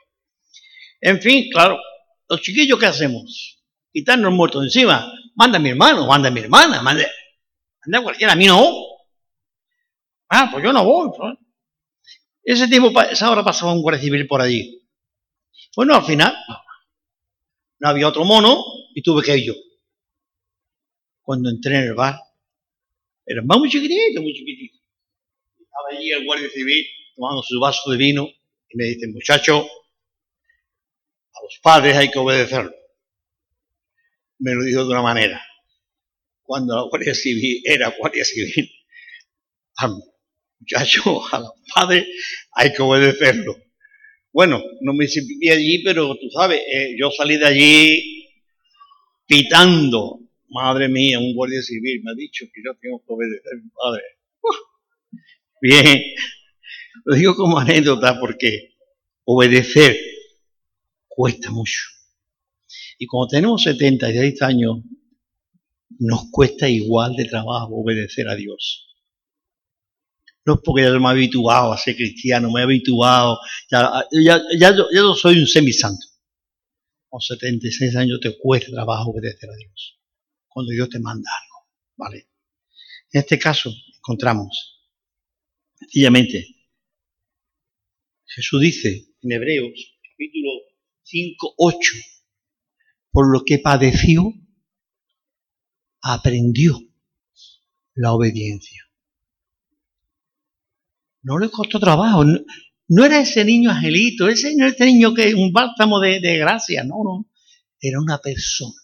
En 1.01 1.19
fin, 1.21 1.49
claro, 1.51 1.77
los 2.29 2.41
chiquillos, 2.41 2.79
¿qué 2.79 2.85
hacemos? 2.85 3.58
Quitarnos 3.91 4.33
muertos 4.33 4.63
encima. 4.63 5.11
Manda 5.35 5.57
a 5.57 5.61
mi 5.61 5.69
hermano, 5.69 6.05
manda 6.07 6.29
a 6.29 6.31
mi 6.31 6.41
hermana, 6.41 6.81
manda, 6.81 7.05
manda 7.85 7.99
a 7.99 8.03
cualquiera, 8.03 8.33
a 8.33 8.35
mí 8.35 8.45
no. 8.45 8.71
Ah, 10.29 10.49
pues 10.51 10.63
yo 10.63 10.71
no 10.71 10.83
voy. 10.83 11.09
Ese 12.43 12.67
tiempo, 12.67 12.99
esa 13.01 13.31
hora 13.31 13.43
pasaba 13.43 13.73
un 13.73 13.81
guardia 13.81 14.01
civil 14.01 14.27
por 14.27 14.41
allí. 14.41 14.87
Bueno, 15.75 15.95
al 15.95 16.03
final, 16.03 16.35
no 17.79 17.89
había 17.89 18.07
otro 18.07 18.25
mono 18.25 18.61
y 18.93 19.01
tuve 19.01 19.23
que 19.23 19.37
ir 19.37 19.45
yo. 19.47 19.53
Cuando 21.21 21.49
entré 21.49 21.77
en 21.77 21.83
el 21.83 21.93
bar, 21.93 22.19
era 23.25 23.41
más 23.43 23.59
muy 23.59 23.69
chiquitito, 23.69 24.21
muy 24.21 24.33
chiquitito. 24.33 24.77
Estaba 25.59 25.89
allí 25.91 26.11
el 26.11 26.25
guardia 26.25 26.49
civil 26.49 26.85
tomando 27.15 27.43
su 27.43 27.59
vaso 27.59 27.91
de 27.91 27.97
vino 27.97 28.27
y 28.69 28.77
me 28.77 28.85
dice, 28.85 29.07
muchacho, 29.07 29.59
a 31.33 31.43
los 31.43 31.59
padres 31.61 31.95
hay 31.95 32.09
que 32.09 32.19
obedecerlo. 32.19 32.78
Me 34.39 34.53
lo 34.53 34.63
dijo 34.63 34.83
de 34.83 34.91
una 34.91 35.01
manera. 35.01 35.41
Cuando 36.41 36.75
la 36.75 36.83
Guardia 36.83 37.13
Civil 37.13 37.61
era 37.65 37.93
Guardia 37.97 38.25
Civil, 38.25 38.69
muchacho, 40.59 41.21
a 41.33 41.39
los 41.39 41.51
padres 41.73 42.05
hay 42.53 42.73
que 42.73 42.81
obedecerlo. 42.81 43.55
Bueno, 44.31 44.61
no 44.81 44.93
me 44.93 45.05
hice 45.05 45.21
allí, 45.51 45.83
pero 45.83 46.15
tú 46.15 46.29
sabes, 46.31 46.59
eh, 46.59 46.95
yo 46.97 47.09
salí 47.11 47.37
de 47.37 47.45
allí 47.45 48.27
pitando. 49.25 50.19
Madre 50.51 50.89
mía, 50.89 51.19
un 51.19 51.35
guardia 51.35 51.61
civil 51.61 52.01
me 52.03 52.11
ha 52.11 52.15
dicho 52.15 52.45
que 52.51 52.61
yo 52.65 52.73
tengo 52.81 52.99
que 53.05 53.13
obedecer 53.13 53.51
a 53.53 53.63
mi 53.63 53.69
padre. 53.69 54.03
bien, 55.61 56.03
lo 57.05 57.15
digo 57.15 57.35
como 57.35 57.59
anécdota 57.59 58.19
porque 58.19 58.75
obedecer 59.25 59.95
cuesta 61.07 61.51
mucho. 61.51 61.98
Y 63.01 63.07
cuando 63.07 63.29
tenemos 63.29 63.63
76 63.63 64.41
años, 64.41 64.79
nos 65.99 66.29
cuesta 66.29 66.67
igual 66.67 67.15
de 67.15 67.25
trabajo 67.25 67.81
obedecer 67.81 68.27
a 68.27 68.35
Dios. 68.35 68.87
No 70.45 70.55
es 70.55 70.59
porque 70.63 70.83
ya 70.83 70.91
me 70.99 71.05
he 71.05 71.11
habituado 71.11 71.71
a 71.71 71.77
ser 71.77 71.95
cristiano, 71.95 72.51
me 72.51 72.59
he 72.59 72.63
habituado, 72.63 73.39
ya, 73.71 74.03
yo, 74.91 75.15
soy 75.15 75.39
un 75.39 75.47
semisanto. 75.47 76.05
Con 77.07 77.21
76 77.21 77.95
años 77.95 78.19
te 78.21 78.37
cuesta 78.37 78.69
trabajo 78.71 79.11
obedecer 79.11 79.49
a 79.49 79.55
Dios. 79.55 79.97
Cuando 80.49 80.71
Dios 80.71 80.89
te 80.89 80.99
manda 80.99 81.29
algo, 81.41 81.69
¿vale? 81.95 82.27
En 83.11 83.21
este 83.21 83.39
caso 83.39 83.71
encontramos, 83.95 84.89
sencillamente, 85.75 86.45
Jesús 88.25 88.59
dice 88.61 89.07
en 89.21 89.31
Hebreos, 89.31 89.97
capítulo 90.11 90.51
5, 91.03 91.53
8, 91.57 91.79
por 93.11 93.31
lo 93.31 93.43
que 93.45 93.59
padeció, 93.59 94.33
aprendió 96.01 96.77
la 97.95 98.13
obediencia. 98.13 98.83
No 101.21 101.37
le 101.37 101.49
costó 101.49 101.79
trabajo. 101.79 102.23
No, 102.87 103.05
era 103.05 103.19
ese 103.19 103.43
niño 103.43 103.71
angelito, 103.71 104.29
ese 104.29 104.55
no 104.55 104.67
niño 104.79 105.13
que 105.13 105.33
un 105.35 105.51
bálsamo 105.51 105.99
de, 105.99 106.19
de 106.19 106.37
gracia, 106.37 106.83
no, 106.83 107.03
no. 107.03 107.29
Era 107.79 107.99
una 107.99 108.17
persona 108.19 108.75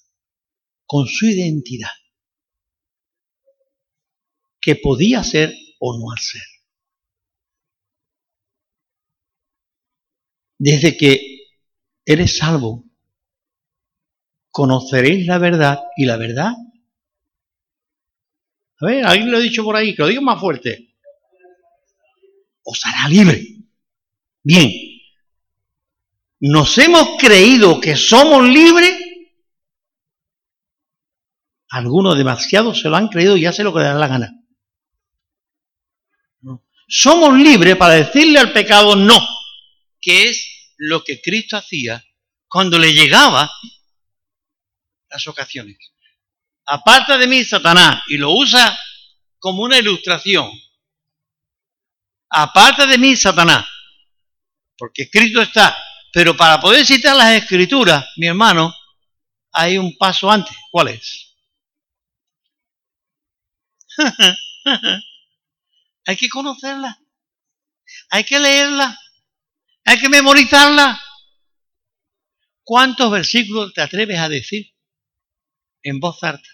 con 0.86 1.08
su 1.08 1.28
identidad 1.28 1.90
que 4.62 4.76
podía 4.76 5.24
ser 5.24 5.54
o 5.80 5.98
no 5.98 6.12
hacer. 6.12 6.42
Desde 10.58 10.96
que 10.98 11.20
eres 12.06 12.38
salvo, 12.38 12.86
conoceréis 14.56 15.28
la 15.28 15.38
verdad 15.38 15.84
y 15.98 16.06
la 16.06 16.16
verdad. 16.16 16.54
A 18.80 18.86
ver, 18.86 19.06
alguien 19.06 19.30
lo 19.30 19.38
ha 19.38 19.42
dicho 19.42 19.66
por 19.66 19.76
ahí, 19.76 19.94
que 19.94 20.02
lo 20.02 20.08
digo 20.08 20.22
más 20.22 20.40
fuerte 20.40 20.96
os 22.64 22.80
hará 22.86 23.10
libre. 23.10 23.46
Bien, 24.42 24.72
¿nos 26.40 26.78
hemos 26.78 27.18
creído 27.20 27.82
que 27.82 27.98
somos 27.98 28.48
libres? 28.48 28.94
Algunos 31.68 32.18
demasiado 32.18 32.74
se 32.74 32.88
lo 32.88 32.96
han 32.96 33.10
creído 33.10 33.36
y 33.36 33.46
hace 33.46 33.62
lo 33.62 33.74
que 33.74 33.82
le 33.82 33.94
la 33.94 34.08
gana. 34.08 34.32
Somos 36.88 37.38
libres 37.38 37.76
para 37.76 37.96
decirle 37.96 38.40
al 38.40 38.54
pecado 38.54 38.96
no, 38.96 39.20
que 40.00 40.30
es 40.30 40.74
lo 40.78 41.04
que 41.04 41.22
Cristo 41.22 41.58
hacía 41.58 42.02
cuando 42.48 42.80
le 42.80 42.94
llegaba 42.94 43.52
ocasiones. 45.28 45.78
Aparta 46.66 47.18
de 47.18 47.28
mí, 47.28 47.44
Satanás, 47.44 48.04
y 48.08 48.18
lo 48.18 48.32
usa 48.32 48.78
como 49.40 49.64
una 49.64 49.78
ilustración 49.78 50.52
aparte 52.36 52.86
de 52.86 52.98
mí, 52.98 53.16
Satanás, 53.16 53.66
porque 54.78 55.04
escrito 55.04 55.42
está. 55.42 55.76
Pero 56.12 56.36
para 56.36 56.60
poder 56.60 56.86
citar 56.86 57.16
las 57.16 57.34
escrituras, 57.34 58.06
mi 58.18 58.28
hermano, 58.28 58.74
hay 59.52 59.78
un 59.78 59.98
paso 59.98 60.30
antes. 60.32 60.56
¿Cuál 60.72 60.90
es? 60.90 61.36
hay 66.06 66.16
que 66.16 66.30
conocerla. 66.30 66.98
Hay 68.10 68.24
que 68.24 68.40
leerla. 68.40 68.98
Hay 69.86 70.00
que 70.00 70.10
memorizarla. 70.10 71.02
¿Cuántos 72.64 73.12
versículos 73.12 73.74
te 73.74 73.82
atreves 73.82 74.18
a 74.20 74.30
decir 74.30 74.74
en 75.86 76.00
voz 76.00 76.22
alta? 76.24 76.50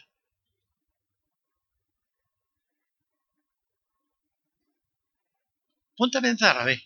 Ponte 5.95 6.17
a 6.17 6.21
pensar, 6.21 6.57
a 6.57 6.65
ver. 6.65 6.81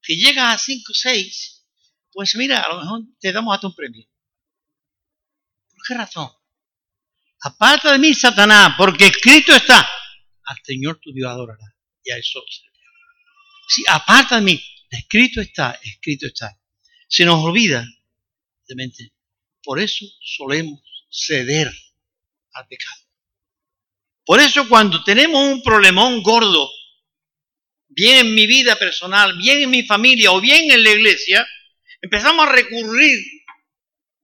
Si 0.00 0.16
llegas 0.16 0.54
a 0.54 0.58
5 0.58 0.82
o 0.90 0.94
6, 0.94 1.66
pues 2.12 2.34
mira, 2.36 2.62
a 2.62 2.68
lo 2.74 2.80
mejor 2.80 3.00
te 3.20 3.32
damos 3.32 3.54
hasta 3.54 3.66
un 3.66 3.74
premio. 3.74 4.06
¿Por 5.70 5.82
qué 5.86 5.94
razón? 5.94 6.30
Aparte 7.40 7.90
de 7.90 7.98
mí, 7.98 8.14
Satanás, 8.14 8.74
porque 8.78 9.08
escrito 9.08 9.54
está, 9.54 9.80
al 10.44 10.56
Señor 10.62 11.00
tu 11.00 11.12
Dios 11.12 11.30
adorará 11.30 11.76
y 12.04 12.12
a 12.12 12.16
eso 12.16 12.40
Si 13.68 13.82
aparte 13.88 14.36
de 14.36 14.40
mí, 14.40 14.64
escrito 14.90 15.40
está, 15.40 15.78
escrito 15.82 16.26
está. 16.26 16.58
Se 17.08 17.24
nos 17.24 17.42
olvida, 17.42 17.84
mente. 18.74 19.12
Por 19.62 19.78
eso 19.80 20.06
solemos 20.20 20.80
ceder 21.12 21.70
al 22.54 22.66
pecado. 22.66 23.02
Por 24.24 24.40
eso 24.40 24.68
cuando 24.68 25.04
tenemos 25.04 25.40
un 25.40 25.62
problemón 25.62 26.22
gordo 26.22 26.70
bien 27.88 28.26
en 28.26 28.34
mi 28.34 28.46
vida 28.46 28.76
personal, 28.76 29.36
bien 29.36 29.62
en 29.62 29.70
mi 29.70 29.82
familia 29.82 30.32
o 30.32 30.40
bien 30.40 30.70
en 30.70 30.82
la 30.82 30.90
iglesia, 30.90 31.46
empezamos 32.00 32.46
a 32.46 32.52
recurrir, 32.52 33.18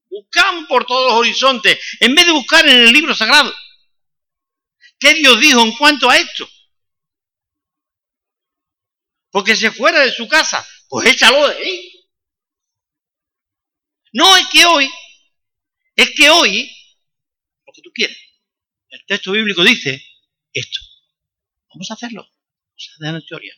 buscamos 0.09 0.66
por 0.66 0.87
todos 0.87 1.11
los 1.11 1.20
horizontes, 1.20 1.79
en 2.01 2.14
vez 2.14 2.27
de 2.27 2.33
buscar 2.33 2.66
en 2.66 2.79
el 2.79 2.92
libro 2.92 3.14
sagrado. 3.14 3.55
¿Qué 4.98 5.14
Dios 5.14 5.38
dijo 5.38 5.61
en 5.61 5.77
cuanto 5.77 6.09
a 6.09 6.16
esto? 6.16 6.48
Porque 9.31 9.55
se 9.55 9.70
fuera 9.70 10.01
de 10.01 10.12
su 10.12 10.27
casa, 10.27 10.66
pues 10.88 11.09
échalo 11.11 11.48
de 11.48 11.57
ahí. 11.57 11.92
No 14.12 14.37
es 14.37 14.46
que 14.48 14.64
hoy, 14.64 14.90
es 15.94 16.11
que 16.16 16.31
hoy, 16.31 16.77
tú 17.88 17.92
quieres, 17.94 18.18
el 18.90 19.05
texto 19.07 19.33
bíblico 19.33 19.64
dice 19.64 20.03
esto. 20.53 20.81
Vamos 21.72 21.90
a 21.90 21.94
hacerlo 21.94 22.29
de 22.98 23.12
la 23.12 23.20
teoría. 23.20 23.55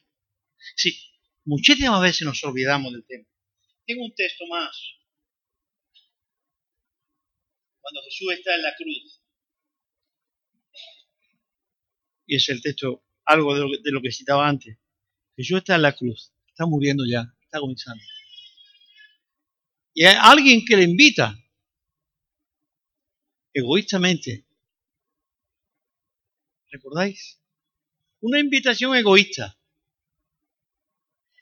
Sí, 0.77 0.99
muchísimas 1.45 2.01
veces 2.01 2.23
nos 2.23 2.43
olvidamos 2.45 2.93
del 2.93 3.05
tema. 3.07 3.27
Tengo 3.87 4.05
un 4.05 4.15
texto 4.15 4.47
más. 4.47 4.77
Cuando 7.81 8.03
Jesús 8.05 8.33
está 8.33 8.55
en 8.55 8.63
la 8.63 8.75
cruz. 8.77 9.23
Y 12.27 12.37
es 12.37 12.49
el 12.49 12.63
texto, 12.63 13.05
algo 13.25 13.55
de 13.55 13.61
lo, 13.61 13.69
de 13.69 13.91
lo 13.91 14.01
que 14.01 14.13
citaba 14.13 14.49
antes. 14.49 14.79
Jesús 15.37 15.59
está 15.59 15.75
en 15.75 15.83
la 15.83 15.97
cruz, 15.97 16.33
está 16.47 16.67
muriendo 16.67 17.05
ya, 17.07 17.35
está 17.43 17.59
comenzando. 17.59 18.03
Y 19.95 20.05
hay 20.05 20.17
alguien 20.21 20.65
que 20.65 20.77
le 20.77 20.85
invita, 20.85 21.37
egoístamente. 23.53 24.47
¿Recordáis? 26.71 27.41
una 28.21 28.39
invitación 28.39 28.95
egoísta. 28.95 29.57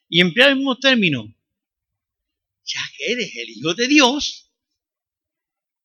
Y 0.09 0.21
emplea 0.21 0.49
el 0.49 0.57
mismo 0.57 0.79
término. 0.79 1.35
Ya 2.64 2.81
que 2.97 3.12
eres 3.12 3.35
el 3.35 3.51
Hijo 3.51 3.75
de 3.75 3.88
Dios, 3.88 4.51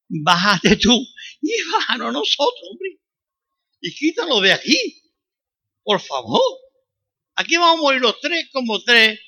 bájate 0.08 0.76
tú 0.76 1.06
y 1.42 1.72
bájanos 1.72 2.14
nosotros, 2.14 2.70
hombre. 2.72 3.00
Y 3.82 3.94
quítalo 3.94 4.40
de 4.40 4.54
aquí. 4.54 5.02
Por 5.84 6.00
favor. 6.00 6.42
Aquí 7.36 7.58
vamos 7.58 7.80
a 7.80 7.82
morir 7.82 8.02
los 8.02 8.20
tres 8.22 8.50
como 8.52 8.82
tres 8.84 9.20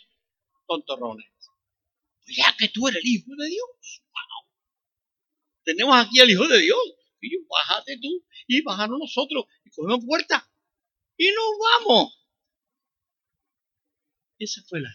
tontorrones. 0.68 1.28
Pues 2.24 2.38
ya 2.38 2.56
que 2.58 2.70
tú 2.70 2.88
eres 2.88 3.02
el 3.04 3.10
Hijo 3.10 3.32
de 3.36 3.48
Dios. 3.48 4.04
Tenemos 5.66 5.96
aquí 5.98 6.20
al 6.20 6.30
Hijo 6.30 6.48
de 6.48 6.62
Dios. 6.62 6.80
Y 7.20 7.34
yo, 7.34 7.40
bájate 7.50 7.98
tú 8.00 8.24
y 8.48 8.62
bájanos 8.62 9.00
nosotros. 9.00 9.46
Y 9.66 9.72
cogemos 9.72 10.06
puerta. 10.06 10.50
Y 11.18 11.28
nos 11.28 11.58
vamos. 11.60 12.22
Esa 14.38 14.62
fue 14.68 14.82
la, 14.82 14.94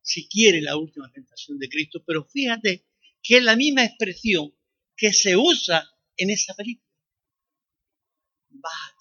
si 0.00 0.28
quiere, 0.28 0.62
la 0.62 0.76
última 0.76 1.12
tentación 1.12 1.58
de 1.58 1.68
Cristo. 1.68 2.02
Pero 2.06 2.24
fíjate 2.24 2.86
que 3.22 3.36
es 3.36 3.42
la 3.42 3.56
misma 3.56 3.84
expresión 3.84 4.54
que 4.96 5.12
se 5.12 5.36
usa 5.36 5.88
en 6.16 6.30
esa 6.30 6.54
película. 6.54 6.88
Bájate 8.48 8.98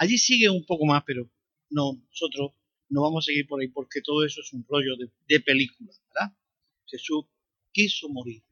Allí 0.00 0.16
sigue 0.16 0.48
un 0.48 0.64
poco 0.64 0.86
más, 0.86 1.02
pero 1.04 1.28
no, 1.70 2.00
nosotros 2.08 2.52
no 2.88 3.02
vamos 3.02 3.24
a 3.24 3.26
seguir 3.26 3.48
por 3.48 3.60
ahí 3.60 3.68
porque 3.68 4.00
todo 4.00 4.24
eso 4.24 4.40
es 4.40 4.52
un 4.52 4.64
rollo 4.68 4.96
de, 4.96 5.10
de 5.26 5.40
película, 5.40 5.92
¿verdad? 6.14 6.36
Jesús 6.86 7.24
quiso 7.72 8.08
morir. 8.08 8.42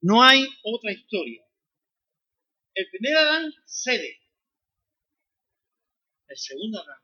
No 0.00 0.22
hay 0.22 0.46
otra 0.62 0.92
historia. 0.92 1.44
El 2.74 2.88
primer 2.90 3.16
Adán 3.16 3.52
cede. 3.66 4.20
El 6.28 6.36
segundo 6.36 6.80
Adán 6.80 7.02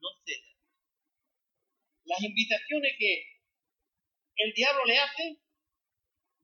no 0.00 0.08
cede. 0.24 0.56
Las 2.04 2.22
invitaciones 2.22 2.92
que 2.98 3.22
el 4.36 4.52
diablo 4.54 4.84
le 4.84 4.98
hace 4.98 5.40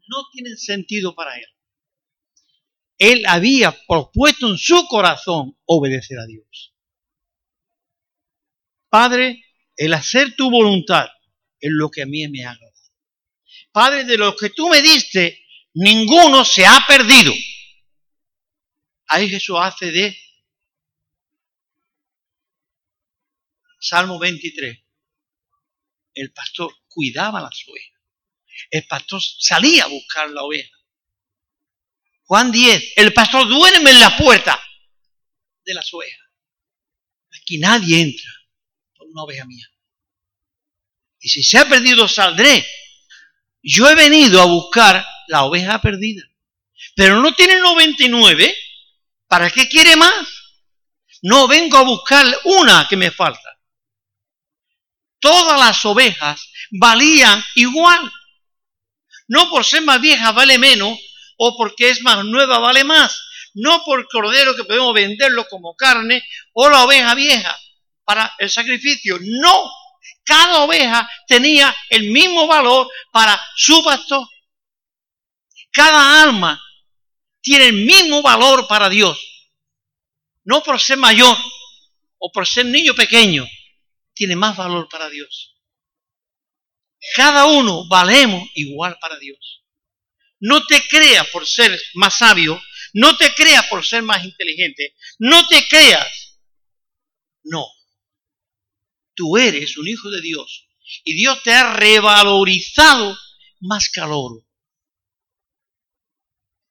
no 0.08 0.28
tienen 0.32 0.56
sentido 0.56 1.14
para 1.14 1.36
él. 1.36 1.46
Él 2.98 3.24
había 3.26 3.76
propuesto 3.86 4.48
en 4.48 4.56
su 4.56 4.86
corazón 4.88 5.58
obedecer 5.64 6.18
a 6.18 6.26
Dios. 6.26 6.74
Padre, 8.88 9.44
el 9.76 9.92
hacer 9.92 10.36
tu 10.36 10.50
voluntad 10.50 11.08
es 11.60 11.70
lo 11.72 11.90
que 11.90 12.02
a 12.02 12.06
mí 12.06 12.26
me 12.28 12.44
agrada. 12.44 12.73
Padre, 13.74 14.04
de 14.04 14.16
lo 14.16 14.36
que 14.36 14.50
tú 14.50 14.68
me 14.68 14.80
diste, 14.80 15.44
ninguno 15.72 16.44
se 16.44 16.64
ha 16.64 16.84
perdido. 16.86 17.32
Ahí 19.08 19.28
Jesús 19.28 19.56
hace 19.60 19.90
de 19.90 20.16
Salmo 23.80 24.20
23. 24.20 24.78
El 26.14 26.32
pastor 26.32 26.72
cuidaba 26.86 27.40
las 27.40 27.64
ovejas. 27.66 28.00
El 28.70 28.86
pastor 28.86 29.20
salía 29.20 29.82
a 29.82 29.88
buscar 29.88 30.30
la 30.30 30.44
oveja. 30.44 30.70
Juan 32.26 32.52
10. 32.52 32.92
El 32.94 33.12
pastor 33.12 33.48
duerme 33.48 33.90
en 33.90 33.98
la 33.98 34.16
puerta 34.16 34.56
de 35.64 35.74
las 35.74 35.92
ovejas. 35.92 36.28
Aquí 37.42 37.58
nadie 37.58 38.02
entra 38.02 38.30
por 38.94 39.08
una 39.08 39.24
oveja 39.24 39.44
mía. 39.46 39.66
Y 41.18 41.28
si 41.28 41.42
se 41.42 41.58
ha 41.58 41.68
perdido, 41.68 42.06
saldré 42.06 42.64
yo 43.64 43.88
he 43.88 43.94
venido 43.94 44.40
a 44.40 44.44
buscar 44.44 45.04
la 45.28 45.44
oveja 45.44 45.80
perdida. 45.80 46.22
Pero 46.94 47.20
no 47.20 47.34
tiene 47.34 47.58
99. 47.58 48.54
¿Para 49.26 49.50
qué 49.50 49.68
quiere 49.68 49.96
más? 49.96 50.14
No 51.22 51.48
vengo 51.48 51.78
a 51.78 51.82
buscar 51.82 52.26
una 52.44 52.86
que 52.88 52.96
me 52.96 53.10
falta. 53.10 53.58
Todas 55.18 55.58
las 55.58 55.82
ovejas 55.86 56.50
valían 56.70 57.42
igual. 57.54 58.12
No 59.28 59.48
por 59.48 59.64
ser 59.64 59.82
más 59.82 60.00
vieja 60.00 60.32
vale 60.32 60.58
menos 60.58 60.98
o 61.38 61.56
porque 61.56 61.88
es 61.88 62.02
más 62.02 62.24
nueva 62.26 62.58
vale 62.58 62.84
más. 62.84 63.18
No 63.54 63.82
por 63.84 64.06
cordero 64.08 64.54
que 64.54 64.64
podemos 64.64 64.92
venderlo 64.92 65.46
como 65.48 65.74
carne 65.74 66.22
o 66.52 66.68
la 66.68 66.84
oveja 66.84 67.14
vieja 67.14 67.58
para 68.04 68.34
el 68.38 68.50
sacrificio. 68.50 69.18
No, 69.20 69.70
cada 70.24 70.62
oveja 70.64 71.08
tenía 71.26 71.74
el 71.90 72.10
mismo 72.10 72.46
valor 72.46 72.90
para 73.12 73.40
su 73.56 73.82
pastor. 73.84 74.26
Cada 75.70 76.22
alma 76.22 76.60
tiene 77.40 77.66
el 77.66 77.72
mismo 77.84 78.22
valor 78.22 78.66
para 78.66 78.88
Dios. 78.88 79.18
No 80.44 80.62
por 80.62 80.80
ser 80.80 80.98
mayor 80.98 81.36
o 82.18 82.30
por 82.32 82.46
ser 82.46 82.66
niño 82.66 82.94
pequeño, 82.94 83.46
tiene 84.14 84.36
más 84.36 84.56
valor 84.56 84.88
para 84.88 85.10
Dios. 85.10 85.56
Cada 87.14 87.46
uno 87.46 87.86
valemos 87.88 88.48
igual 88.54 88.96
para 89.00 89.18
Dios. 89.18 89.62
No 90.40 90.64
te 90.66 90.86
creas 90.88 91.26
por 91.28 91.46
ser 91.46 91.78
más 91.94 92.18
sabio, 92.18 92.60
no 92.94 93.16
te 93.16 93.34
creas 93.34 93.66
por 93.66 93.84
ser 93.84 94.02
más 94.02 94.24
inteligente, 94.24 94.94
no 95.18 95.46
te 95.48 95.66
creas. 95.68 96.38
No, 97.42 97.66
tú 99.14 99.36
eres 99.36 99.76
un 99.76 99.88
hijo 99.88 100.10
de 100.10 100.20
Dios 100.20 100.68
y 101.04 101.14
Dios 101.14 101.42
te 101.42 101.52
ha 101.52 101.74
revalorizado 101.74 103.16
más 103.60 103.90
que 103.90 104.00
al 104.00 104.12
oro. 104.12 104.46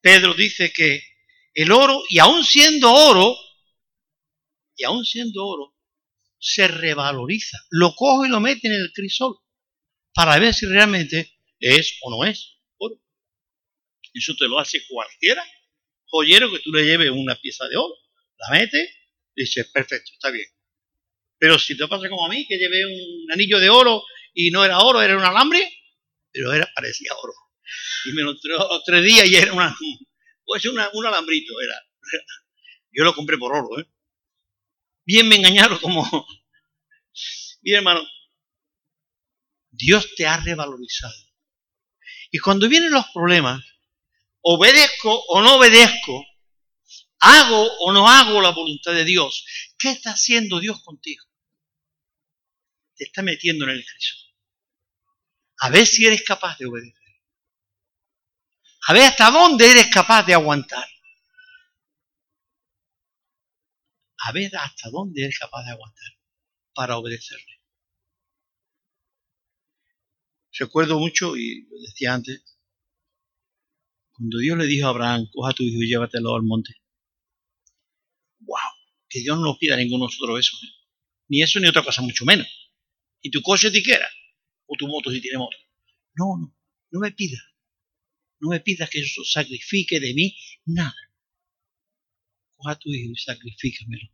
Pedro 0.00 0.34
dice 0.34 0.72
que 0.72 1.02
el 1.54 1.72
oro, 1.72 2.02
y 2.10 2.18
aún 2.18 2.44
siendo 2.44 2.92
oro, 2.92 3.36
y 4.76 4.84
aún 4.84 5.04
siendo 5.04 5.46
oro, 5.46 5.76
se 6.38 6.68
revaloriza. 6.68 7.58
Lo 7.70 7.94
coge 7.94 8.28
y 8.28 8.30
lo 8.30 8.40
mete 8.40 8.68
en 8.68 8.74
el 8.74 8.92
crisol 8.92 9.38
para 10.12 10.38
ver 10.38 10.52
si 10.52 10.66
realmente 10.66 11.38
es 11.58 11.98
o 12.02 12.10
no 12.10 12.28
es 12.28 12.58
oro. 12.76 13.00
Eso 14.12 14.34
te 14.36 14.46
lo 14.46 14.58
hace 14.58 14.86
cualquiera 14.86 15.44
joyero 16.14 16.48
que 16.50 16.60
tú 16.60 16.70
le 16.72 16.84
lleves 16.84 17.10
una 17.10 17.34
pieza 17.34 17.66
de 17.68 17.76
oro. 17.76 17.96
La 18.38 18.50
mete, 18.50 18.88
dice, 19.34 19.64
perfecto, 19.64 20.12
está 20.12 20.30
bien. 20.30 20.46
Pero 21.44 21.58
si 21.58 21.76
te 21.76 21.86
pasa 21.86 22.08
como 22.08 22.24
a 22.24 22.30
mí, 22.30 22.46
que 22.46 22.56
llevé 22.56 22.86
un 22.86 23.30
anillo 23.30 23.60
de 23.60 23.68
oro 23.68 24.02
y 24.32 24.50
no 24.50 24.64
era 24.64 24.78
oro, 24.78 25.02
era 25.02 25.14
un 25.14 25.24
alambre, 25.24 25.70
pero 26.32 26.50
era, 26.54 26.66
parecía 26.74 27.12
oro. 27.22 27.34
Y 28.06 28.14
me 28.14 28.22
lo 28.22 28.34
tres 28.82 29.04
días 29.04 29.28
y 29.28 29.36
era 29.36 29.52
una, 29.52 29.76
pues 30.46 30.64
un 30.64 30.78
alambrito, 30.78 31.52
era. 31.60 31.74
Yo 32.90 33.04
lo 33.04 33.14
compré 33.14 33.36
por 33.36 33.54
oro, 33.54 33.78
¿eh? 33.78 33.84
Bien 35.04 35.28
me 35.28 35.36
engañaron 35.36 35.76
como... 35.80 36.02
Bien, 37.60 37.76
hermano, 37.76 38.08
Dios 39.68 40.14
te 40.16 40.26
ha 40.26 40.38
revalorizado. 40.38 41.12
Y 42.30 42.38
cuando 42.38 42.70
vienen 42.70 42.90
los 42.90 43.04
problemas, 43.12 43.62
obedezco 44.40 45.14
o 45.28 45.42
no 45.42 45.56
obedezco, 45.56 46.24
hago 47.18 47.70
o 47.80 47.92
no 47.92 48.08
hago 48.08 48.40
la 48.40 48.48
voluntad 48.48 48.94
de 48.94 49.04
Dios, 49.04 49.44
¿qué 49.78 49.90
está 49.90 50.12
haciendo 50.12 50.58
Dios 50.58 50.82
contigo? 50.82 51.22
Te 52.96 53.04
está 53.04 53.22
metiendo 53.22 53.64
en 53.64 53.70
el 53.70 53.84
Cristo. 53.84 54.24
A 55.58 55.70
ver 55.70 55.86
si 55.86 56.04
eres 56.04 56.22
capaz 56.22 56.58
de 56.58 56.66
obedecer. 56.66 57.02
A 58.86 58.92
ver 58.92 59.02
hasta 59.04 59.30
dónde 59.30 59.70
eres 59.70 59.86
capaz 59.86 60.24
de 60.24 60.34
aguantar. 60.34 60.86
A 64.26 64.32
ver 64.32 64.54
hasta 64.56 64.90
dónde 64.90 65.22
eres 65.22 65.38
capaz 65.38 65.64
de 65.64 65.72
aguantar 65.72 66.12
para 66.74 66.96
obedecerle. 66.96 67.60
Recuerdo 70.58 70.98
mucho, 70.98 71.36
y 71.36 71.66
lo 71.68 71.80
decía 71.80 72.14
antes, 72.14 72.42
cuando 74.12 74.38
Dios 74.38 74.56
le 74.56 74.66
dijo 74.66 74.86
a 74.86 74.90
Abraham, 74.90 75.28
coja 75.32 75.50
a 75.50 75.54
tu 75.54 75.64
hijo 75.64 75.82
y 75.82 75.88
llévatelo 75.88 76.36
al 76.36 76.42
monte 76.42 76.84
wow, 78.46 78.58
que 79.08 79.20
Dios 79.20 79.36
no 79.38 79.44
nos 79.44 79.58
pida 79.58 79.74
a 79.74 79.76
ninguno 79.76 80.04
de 80.04 80.12
nosotros 80.12 80.40
eso. 80.40 80.56
¿eh? 80.62 80.70
Ni 81.28 81.42
eso 81.42 81.60
ni 81.60 81.68
otra 81.68 81.82
cosa, 81.82 82.02
mucho 82.02 82.24
menos. 82.24 82.46
Y 83.24 83.30
tu 83.30 83.40
coche 83.40 83.70
si 83.70 83.82
quiera, 83.82 84.06
o 84.66 84.76
tu 84.78 84.86
moto 84.86 85.10
si 85.10 85.18
tiene 85.18 85.38
moto. 85.38 85.56
No, 86.14 86.36
no, 86.36 86.54
no 86.90 87.00
me 87.00 87.10
pidas. 87.10 87.42
No 88.38 88.50
me 88.50 88.60
pidas 88.60 88.90
que 88.90 89.00
eso 89.00 89.24
sacrifique 89.24 89.98
de 89.98 90.12
mí 90.12 90.36
nada. 90.66 90.94
Coja 92.54 92.78
tu 92.78 92.90
hijo 92.90 93.12
y 93.12 93.16
sacrifícamelo. 93.16 94.10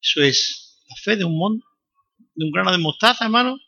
Eso 0.00 0.22
es 0.22 0.82
la 0.88 0.96
fe 0.96 1.16
de 1.16 1.24
un, 1.24 1.36
mon, 1.36 1.62
de 2.34 2.44
un 2.46 2.52
grano 2.52 2.72
de 2.72 2.78
mostaza, 2.78 3.26
hermano. 3.26 3.60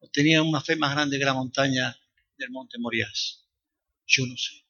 O 0.00 0.10
tenía 0.10 0.42
una 0.42 0.60
fe 0.60 0.76
más 0.76 0.92
grande 0.92 1.18
que 1.18 1.24
la 1.24 1.32
montaña 1.32 1.98
del 2.36 2.50
monte 2.50 2.76
Moriás. 2.78 3.48
Yo 4.04 4.26
no 4.26 4.36
sé. 4.36 4.66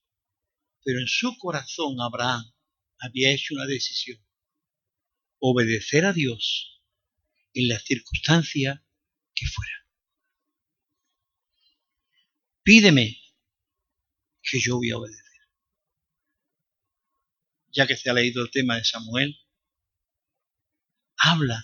Pero 0.85 1.01
en 1.01 1.09
su 1.09 1.37
corazón 1.37 2.01
Abraham 2.01 2.45
había 3.01 3.33
hecho 3.33 3.55
una 3.57 3.67
decisión. 3.67 4.25
Obedecer 5.41 6.05
a 6.05 6.13
Dios 6.13 6.76
en 7.57 7.69
la 7.69 7.79
circunstancia 7.79 8.85
que 9.35 9.47
fuera. 9.47 9.87
Pídeme 12.63 13.19
que 14.43 14.61
yo 14.61 14.77
voy 14.77 14.91
a 14.91 14.99
obedecer. 14.99 15.25
ya 17.77 17.87
que 17.87 17.97
se 17.97 18.09
ha 18.09 18.15
leído 18.15 18.43
el 18.43 18.51
tema 18.51 18.77
de 18.77 18.85
Samuel, 18.85 19.39
habla 21.19 21.63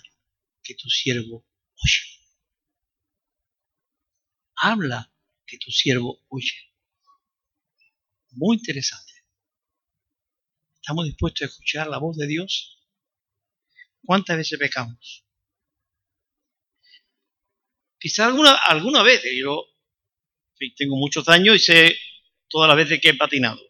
que 0.61 0.75
tu 0.75 0.87
siervo 0.87 1.43
oye. 1.75 2.21
Habla 4.55 5.11
que 5.47 5.57
tu 5.57 5.71
siervo 5.71 6.23
oye. 6.29 6.71
Muy 8.29 8.57
interesante. 8.57 9.13
¿Estamos 10.75 11.05
dispuestos 11.05 11.41
a 11.41 11.45
escuchar 11.45 11.87
la 11.87 11.97
voz 11.97 12.15
de 12.17 12.27
Dios? 12.27 12.79
¿Cuántas 14.05 14.37
veces 14.37 14.59
pecamos? 14.59 15.22
Quizá 18.03 18.25
alguna, 18.25 18.55
alguna 18.55 19.01
vez, 19.01 19.23
yo 19.33 19.65
tengo 20.75 20.97
muchos 20.97 21.25
años 21.29 21.55
y 21.55 21.59
sé 21.59 21.97
todas 22.49 22.67
las 22.67 22.75
veces 22.75 22.99
que 22.99 23.11
he 23.11 23.13
patinado 23.13 23.61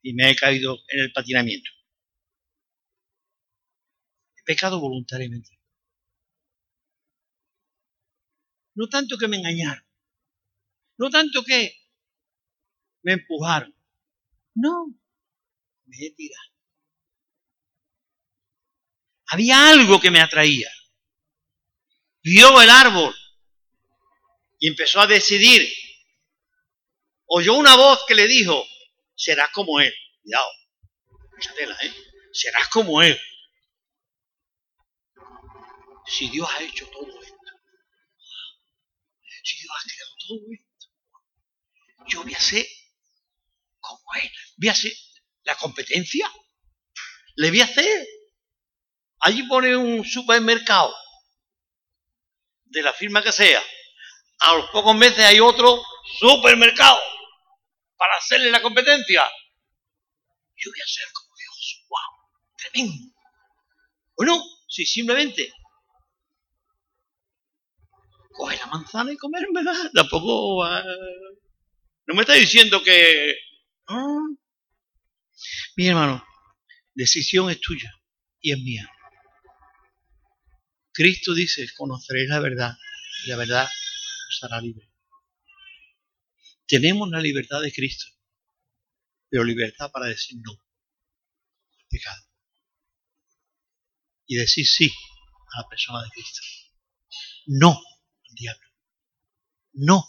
y 0.00 0.14
me 0.14 0.30
he 0.30 0.36
caído 0.36 0.78
en 0.86 1.00
el 1.00 1.12
patinamiento. 1.12 1.68
He 4.36 4.44
pecado 4.44 4.78
voluntariamente. 4.78 5.58
No 8.76 8.86
tanto 8.86 9.18
que 9.18 9.26
me 9.26 9.38
engañaron, 9.38 9.84
no 10.96 11.10
tanto 11.10 11.42
que 11.42 11.76
me 13.02 13.14
empujaron, 13.14 13.74
no, 14.54 14.86
me 15.86 15.96
he 15.98 16.12
tirado. 16.12 16.52
Había 19.26 19.68
algo 19.68 20.00
que 20.00 20.12
me 20.12 20.20
atraía. 20.20 20.70
Vio 22.22 22.62
el 22.62 22.70
árbol 22.70 23.16
y 24.58 24.68
empezó 24.68 25.00
a 25.00 25.06
decidir. 25.06 25.72
Oyó 27.26 27.54
una 27.54 27.76
voz 27.76 28.04
que 28.06 28.14
le 28.14 28.26
dijo, 28.26 28.66
serás 29.14 29.50
como 29.50 29.80
él. 29.80 29.94
Cuidado, 30.22 30.48
¿eh? 31.82 31.94
Serás 32.32 32.68
como 32.68 33.02
él. 33.02 33.18
Si 36.06 36.28
Dios 36.30 36.48
ha 36.50 36.62
hecho 36.62 36.88
todo 36.88 37.06
esto, 37.20 37.36
si 39.44 39.60
Dios 39.60 39.72
ha 39.76 39.84
creado 39.84 40.14
todo 40.26 40.38
esto, 40.52 40.68
yo 42.08 42.22
voy 42.22 42.34
a 42.34 42.40
ser 42.40 42.66
como 43.80 44.14
él. 44.22 44.30
Voy 44.56 44.68
a 44.68 44.72
hacer 44.72 44.92
la 45.44 45.54
competencia. 45.56 46.30
Le 47.36 47.50
voy 47.50 47.60
a 47.60 47.64
hacer. 47.64 48.08
Allí 49.20 49.42
pone 49.44 49.76
un 49.76 50.04
supermercado 50.04 50.94
de 52.64 52.82
la 52.82 52.92
firma 52.92 53.22
que 53.22 53.32
sea. 53.32 53.62
A 54.40 54.54
los 54.54 54.70
pocos 54.70 54.96
meses 54.96 55.24
hay 55.24 55.40
otro 55.40 55.82
supermercado 56.18 56.98
para 57.96 58.16
hacerle 58.16 58.50
la 58.50 58.62
competencia. 58.62 59.24
Yo 60.56 60.70
voy 60.70 60.80
a 60.80 60.86
ser 60.86 61.06
como 61.12 61.36
Dios. 61.36 61.84
¡Wow! 61.88 62.00
Tremendo. 62.56 63.14
Bueno, 64.16 64.42
si 64.68 64.84
simplemente 64.84 65.52
coge 68.38 68.56
la 68.56 68.66
manzana 68.66 69.12
y 69.12 69.16
comérmela, 69.16 69.90
tampoco. 69.92 70.64
no 72.06 72.14
me 72.14 72.20
está 72.22 72.34
diciendo 72.34 72.82
que. 72.82 73.34
Mi 75.76 75.86
hermano, 75.86 76.24
decisión 76.94 77.50
es 77.50 77.60
tuya 77.60 77.92
y 78.40 78.52
es 78.52 78.58
mía. 78.58 78.90
Cristo 80.92 81.32
dice, 81.32 81.68
conoceréis 81.76 82.28
la 82.28 82.40
verdad 82.40 82.72
y 83.24 83.30
la 83.30 83.36
verdad 83.36 83.68
os 84.28 84.42
hará 84.42 84.60
libre. 84.60 84.90
Tenemos 86.66 87.08
la 87.10 87.20
libertad 87.20 87.60
de 87.62 87.72
Cristo, 87.72 88.06
pero 89.28 89.44
libertad 89.44 89.90
para 89.90 90.06
decir 90.06 90.38
no 90.42 90.52
al 90.52 91.86
pecado. 91.88 92.22
Y 94.26 94.36
decir 94.36 94.66
sí 94.66 94.92
a 95.54 95.62
la 95.62 95.68
persona 95.68 96.02
de 96.02 96.10
Cristo. 96.10 96.40
No 97.46 97.70
al 97.70 98.34
diablo. 98.34 98.68
No 99.72 100.04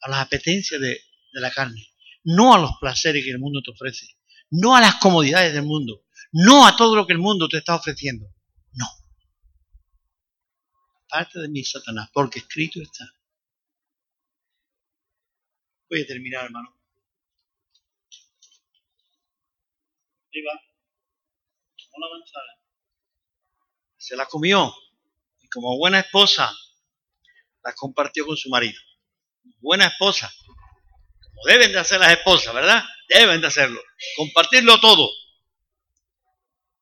a 0.00 0.08
las 0.08 0.20
apetencias 0.20 0.80
de, 0.80 1.00
de 1.32 1.40
la 1.40 1.50
carne. 1.50 1.86
No 2.24 2.54
a 2.54 2.58
los 2.58 2.72
placeres 2.80 3.24
que 3.24 3.30
el 3.30 3.38
mundo 3.38 3.60
te 3.62 3.70
ofrece 3.70 4.20
no 4.50 4.74
a 4.74 4.80
las 4.80 4.96
comodidades 4.96 5.54
del 5.54 5.64
mundo, 5.64 6.04
no 6.32 6.66
a 6.66 6.76
todo 6.76 6.96
lo 6.96 7.06
que 7.06 7.12
el 7.12 7.18
mundo 7.18 7.48
te 7.48 7.58
está 7.58 7.76
ofreciendo, 7.76 8.26
no. 8.72 8.86
Parte 11.08 11.40
de 11.40 11.48
mí, 11.48 11.64
Satanás, 11.64 12.10
porque 12.12 12.40
escrito 12.40 12.80
está. 12.82 13.04
Voy 15.90 16.02
a 16.02 16.06
terminar, 16.06 16.44
hermano. 16.44 16.72
Ahí 20.32 20.42
va. 20.42 20.52
Tomó 21.76 22.06
la 22.06 22.16
manzana. 22.16 22.52
Se 23.96 24.16
la 24.16 24.26
comió. 24.26 24.72
Y 25.40 25.48
como 25.48 25.76
buena 25.78 25.98
esposa, 25.98 26.56
la 27.64 27.74
compartió 27.74 28.24
con 28.24 28.36
su 28.36 28.48
marido. 28.50 28.80
Buena 29.58 29.88
esposa. 29.88 30.32
Como 30.46 31.42
deben 31.46 31.72
de 31.72 31.80
hacer 31.80 31.98
las 31.98 32.12
esposas, 32.12 32.54
¿verdad? 32.54 32.84
Deben 33.08 33.40
de 33.40 33.48
hacerlo. 33.48 33.82
Compartirlo 34.16 34.78
todo. 34.78 35.10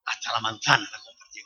Hasta 0.05 0.33
la 0.33 0.41
manzana 0.41 0.87
la 0.93 0.99
compartió. 0.99 1.45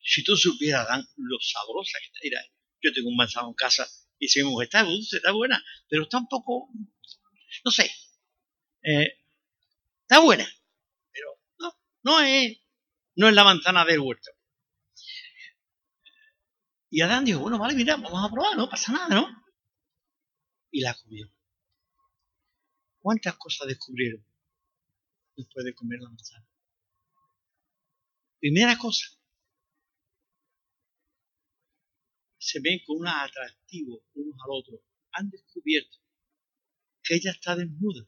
Si 0.00 0.22
tú 0.22 0.36
supieras, 0.36 0.86
Dan, 0.86 1.04
lo 1.16 1.38
sabrosa 1.40 1.98
que 1.98 2.06
está. 2.06 2.20
Mira, 2.22 2.40
yo 2.80 2.92
tengo 2.92 3.08
un 3.08 3.16
manzano 3.16 3.48
en 3.48 3.54
casa 3.54 3.88
y 4.22 4.44
mi 4.44 4.62
está 4.62 4.84
dulce, 4.84 5.16
está 5.16 5.32
buena, 5.32 5.60
pero 5.88 6.04
está 6.04 6.18
un 6.18 6.28
poco, 6.28 6.68
no 7.64 7.70
sé, 7.72 7.90
eh, 8.82 9.18
está 10.02 10.20
buena, 10.20 10.46
pero 11.10 11.40
no, 11.58 11.76
no 12.04 12.20
es, 12.20 12.56
no 13.16 13.28
es 13.28 13.34
la 13.34 13.42
manzana 13.42 13.84
del 13.84 13.98
huerto. 13.98 14.30
Y 16.88 17.00
Adán 17.00 17.24
dijo, 17.24 17.40
bueno, 17.40 17.58
vale, 17.58 17.74
mira, 17.74 17.96
vamos 17.96 18.24
a 18.24 18.32
probar, 18.32 18.56
no 18.56 18.68
pasa 18.68 18.92
nada, 18.92 19.08
¿no? 19.08 19.44
Y 20.70 20.82
la 20.82 20.94
comió. 20.94 21.28
¿Cuántas 23.00 23.34
cosas 23.36 23.66
descubrieron 23.66 24.24
después 25.34 25.64
de 25.64 25.74
comer 25.74 25.98
la 26.00 26.10
manzana? 26.10 26.46
Primera 28.38 28.78
cosa, 28.78 29.06
se 32.42 32.60
ven 32.60 32.80
con 32.86 32.98
un 32.98 33.08
atractivo 33.08 34.04
unos 34.14 34.36
al 34.44 34.50
otro. 34.50 34.82
Han 35.12 35.30
descubierto 35.30 35.98
que 37.02 37.16
ella 37.16 37.32
está 37.32 37.56
desnuda 37.56 38.06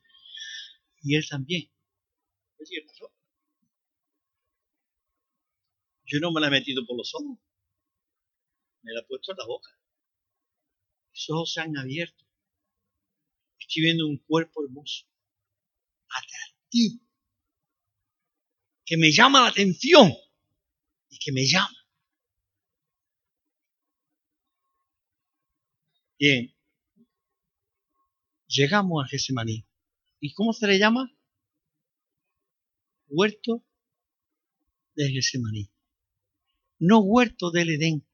y 1.03 1.17
él 1.17 1.27
también. 1.29 1.71
¿Qué 2.59 2.83
pasó? 2.87 3.13
Yo 6.07 6.19
no 6.21 6.33
me 6.33 6.41
la 6.41 6.47
he 6.49 6.51
metido 6.51 6.87
por 6.87 6.97
los 6.97 7.15
ojos, 7.15 7.39
me 8.83 8.93
la 8.93 9.01
he 9.01 9.05
puesto 9.05 9.33
en 9.33 9.39
la 9.39 9.47
boca. 9.47 9.71
Los 11.13 11.31
ojos 11.31 11.53
se 11.53 11.61
han 11.61 11.77
abierto 11.77 12.25
estoy 13.67 13.83
viendo 13.83 14.07
un 14.07 14.19
cuerpo 14.19 14.65
hermoso, 14.65 15.07
atractivo, 16.09 17.01
que 18.85 18.97
me 18.97 19.11
llama 19.11 19.41
la 19.41 19.49
atención 19.49 20.13
y 21.09 21.19
que 21.19 21.33
me 21.33 21.45
llama. 21.47 21.84
Bien, 26.19 26.55
llegamos 28.47 29.05
a 29.05 29.09
Gesemaní. 29.09 29.67
¿Y 30.21 30.33
cómo 30.33 30.53
se 30.53 30.67
le 30.69 30.79
llama? 30.79 31.11
Huerto 33.09 33.65
de 34.95 35.11
Gesemaní. 35.11 35.71
No 36.79 37.01
huerto 37.01 37.51
del 37.51 37.71
Edén. 37.71 38.07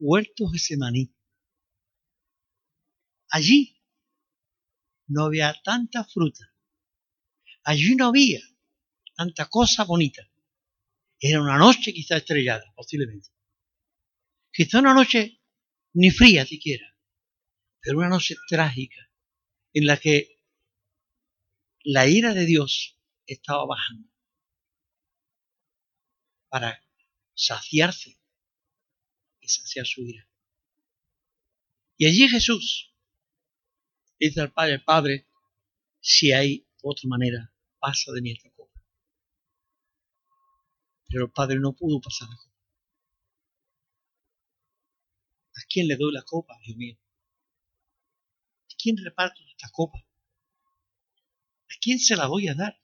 Huerto 0.00 0.48
Gesemaní. 0.48 1.14
Allí 3.28 3.80
no 5.06 5.26
había 5.26 5.54
tanta 5.62 6.04
fruta. 6.04 6.52
Allí 7.62 7.94
no 7.94 8.06
había 8.06 8.40
tanta 9.14 9.48
cosa 9.48 9.84
bonita. 9.84 10.28
Era 11.20 11.40
una 11.40 11.58
noche 11.58 11.92
quizá 11.92 12.16
estrellada, 12.16 12.64
posiblemente. 12.74 13.28
Quizá 14.52 14.80
una 14.80 14.94
noche 14.94 15.40
ni 15.94 16.10
fría 16.10 16.44
siquiera, 16.44 16.96
pero 17.80 17.98
una 17.98 18.08
noche 18.08 18.36
trágica 18.48 19.10
en 19.72 19.86
la 19.86 19.96
que 19.96 20.40
la 21.82 22.06
ira 22.06 22.34
de 22.34 22.46
Dios 22.46 22.98
estaba 23.26 23.64
bajando 23.66 24.08
para 26.48 26.84
saciarse 27.34 28.18
y 29.40 29.48
saciar 29.48 29.86
su 29.86 30.02
ira. 30.02 30.28
Y 31.96 32.06
allí 32.06 32.28
Jesús 32.28 32.94
dice 34.18 34.40
al 34.40 34.52
Padre, 34.52 34.80
Padre, 34.80 35.26
si 36.00 36.32
hay 36.32 36.66
otra 36.82 37.08
manera, 37.08 37.52
pasa 37.78 38.12
de 38.12 38.20
mí 38.22 38.32
esta 38.32 38.50
copa. 38.50 38.82
Pero 41.08 41.26
el 41.26 41.30
Padre 41.30 41.58
no 41.60 41.72
pudo 41.74 42.00
pasar 42.00 42.28
la 42.28 42.36
copa. 42.36 42.50
¿A 45.56 45.59
quién 45.70 45.86
le 45.86 45.96
doy 45.96 46.12
la 46.12 46.22
copa, 46.22 46.58
Dios 46.64 46.76
mío? 46.76 46.98
¿A 48.70 48.74
quién 48.76 48.96
reparto 48.96 49.40
esta 49.48 49.70
copa? 49.70 49.98
¿A 49.98 51.74
quién 51.80 51.98
se 51.98 52.16
la 52.16 52.26
voy 52.26 52.48
a 52.48 52.54
dar? 52.54 52.78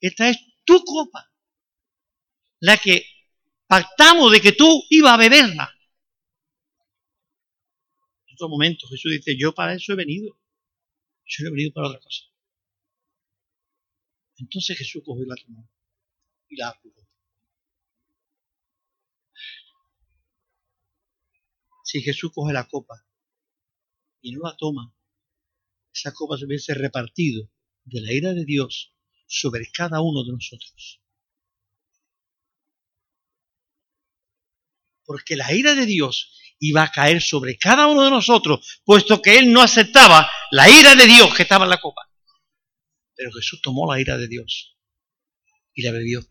Esta 0.00 0.30
es 0.30 0.38
tu 0.64 0.82
copa, 0.84 1.30
la 2.60 2.78
que 2.78 3.04
pactamos 3.66 4.32
de 4.32 4.40
que 4.40 4.52
tú 4.52 4.66
ibas 4.88 5.12
a 5.12 5.16
beberla. 5.18 5.70
En 8.26 8.34
otro 8.34 8.48
momento 8.48 8.88
Jesús 8.88 9.12
dice, 9.12 9.36
yo 9.38 9.54
para 9.54 9.74
eso 9.74 9.92
he 9.92 9.96
venido. 9.96 10.38
Yo 11.26 11.46
he 11.46 11.50
venido 11.50 11.72
para 11.72 11.88
otra 11.88 12.00
cosa. 12.00 12.24
Entonces 14.38 14.78
Jesús 14.78 15.02
cogió 15.04 15.26
la 15.26 15.36
tomó 15.36 15.68
y 16.48 16.56
la 16.56 16.70
apuró. 16.70 17.09
Si 21.90 22.02
Jesús 22.02 22.30
coge 22.32 22.52
la 22.52 22.68
copa 22.68 23.04
y 24.20 24.30
no 24.30 24.42
la 24.44 24.56
toma, 24.56 24.94
esa 25.92 26.14
copa 26.14 26.38
se 26.38 26.44
hubiese 26.44 26.72
repartido 26.72 27.50
de 27.82 28.00
la 28.00 28.12
ira 28.12 28.32
de 28.32 28.44
Dios 28.44 28.94
sobre 29.26 29.68
cada 29.72 30.00
uno 30.00 30.22
de 30.22 30.30
nosotros. 30.30 31.02
Porque 35.02 35.34
la 35.34 35.52
ira 35.52 35.74
de 35.74 35.84
Dios 35.84 36.32
iba 36.60 36.84
a 36.84 36.92
caer 36.92 37.20
sobre 37.20 37.58
cada 37.58 37.88
uno 37.88 38.04
de 38.04 38.10
nosotros, 38.10 38.80
puesto 38.84 39.20
que 39.20 39.36
Él 39.38 39.52
no 39.52 39.60
aceptaba 39.60 40.30
la 40.52 40.70
ira 40.70 40.94
de 40.94 41.06
Dios 41.06 41.34
que 41.34 41.42
estaba 41.42 41.64
en 41.64 41.70
la 41.70 41.80
copa. 41.80 42.02
Pero 43.16 43.32
Jesús 43.32 43.60
tomó 43.62 43.92
la 43.92 44.00
ira 44.00 44.16
de 44.16 44.28
Dios 44.28 44.78
y 45.74 45.82
la 45.82 45.90
bebió 45.90 46.24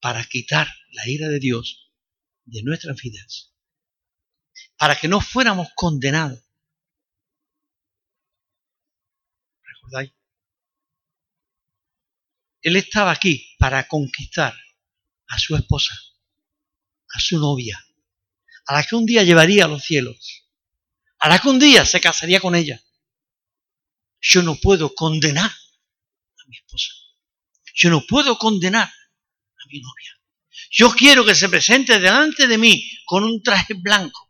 para 0.00 0.24
quitar 0.24 0.66
la 0.90 1.08
ira 1.08 1.28
de 1.28 1.38
Dios 1.38 1.92
de 2.46 2.64
nuestras 2.64 3.00
vidas, 3.00 3.53
para 4.84 5.00
que 5.00 5.08
no 5.08 5.18
fuéramos 5.18 5.68
condenados. 5.74 6.44
¿Recordáis? 9.62 10.12
Él 12.60 12.76
estaba 12.76 13.12
aquí 13.12 13.56
para 13.58 13.88
conquistar 13.88 14.54
a 15.28 15.38
su 15.38 15.56
esposa, 15.56 15.94
a 17.08 17.18
su 17.18 17.38
novia, 17.38 17.82
a 18.66 18.74
la 18.74 18.82
que 18.82 18.94
un 18.94 19.06
día 19.06 19.22
llevaría 19.22 19.64
a 19.64 19.68
los 19.68 19.82
cielos, 19.84 20.44
a 21.18 21.30
la 21.30 21.38
que 21.38 21.48
un 21.48 21.58
día 21.58 21.86
se 21.86 22.02
casaría 22.02 22.40
con 22.40 22.54
ella. 22.54 22.78
Yo 24.20 24.42
no 24.42 24.56
puedo 24.56 24.94
condenar 24.94 25.50
a 25.50 26.44
mi 26.46 26.58
esposa. 26.58 26.92
Yo 27.72 27.88
no 27.88 28.02
puedo 28.06 28.36
condenar 28.36 28.88
a 28.88 29.66
mi 29.72 29.80
novia. 29.80 30.20
Yo 30.70 30.90
quiero 30.90 31.24
que 31.24 31.34
se 31.34 31.48
presente 31.48 31.98
delante 31.98 32.46
de 32.46 32.58
mí 32.58 32.86
con 33.06 33.24
un 33.24 33.42
traje 33.42 33.72
blanco, 33.72 34.24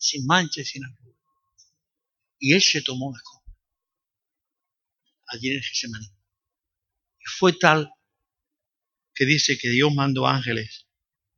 sin 0.00 0.26
mancha 0.26 0.62
y 0.62 0.64
sin 0.64 0.84
arruga. 0.84 1.18
Y 2.38 2.54
él 2.54 2.62
se 2.62 2.82
tomó 2.82 3.12
la 3.12 3.20
copa 3.22 3.40
allí 5.30 5.50
en 5.50 5.62
Getsemaní. 5.62 6.06
Y 6.06 7.24
fue 7.38 7.52
tal 7.52 7.92
que 9.14 9.24
dice 9.24 9.58
que 9.58 9.68
Dios 9.68 9.92
mandó 9.94 10.26
ángeles 10.26 10.86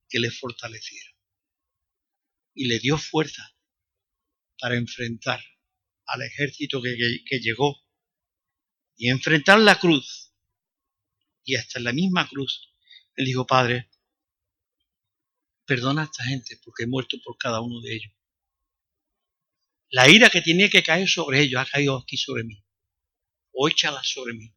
que 0.09 0.19
le 0.19 0.31
fortalecieran. 0.31 1.13
Y 2.55 2.67
le 2.67 2.79
dio 2.79 2.99
fuerza 2.99 3.55
para 4.59 4.77
enfrentar 4.77 5.43
al 6.07 6.23
ejército 6.23 6.81
que, 6.83 6.97
que 7.27 7.39
llegó 7.41 7.83
y 8.97 9.09
enfrentar 9.09 9.59
la 9.59 9.79
cruz. 9.79 10.33
Y 11.45 11.57
hasta 11.57 11.79
en 11.79 11.85
la 11.85 11.93
misma 11.93 12.29
cruz, 12.29 12.73
él 13.17 13.27
dijo, 13.27 13.47
Padre, 13.47 13.91
perdona 15.67 16.03
a 16.03 16.05
esta 16.05 16.25
gente 16.25 16.61
porque 16.63 16.85
he 16.85 16.87
muerto 16.87 17.17
por 17.25 17.37
cada 17.37 17.61
uno 17.61 17.81
de 17.81 17.95
ellos. 17.95 18.13
La 19.93 20.09
ira 20.09 20.30
que 20.30 20.40
tenía 20.40 20.70
que 20.70 20.82
caer 20.82 21.09
sobre 21.09 21.40
ellos 21.40 21.61
ha 21.61 21.66
caído 21.66 21.99
aquí 21.99 22.16
sobre 22.16 22.45
mí. 22.45 22.64
O 23.53 23.68
échala 23.68 24.03
sobre 24.03 24.32
mí. 24.32 24.55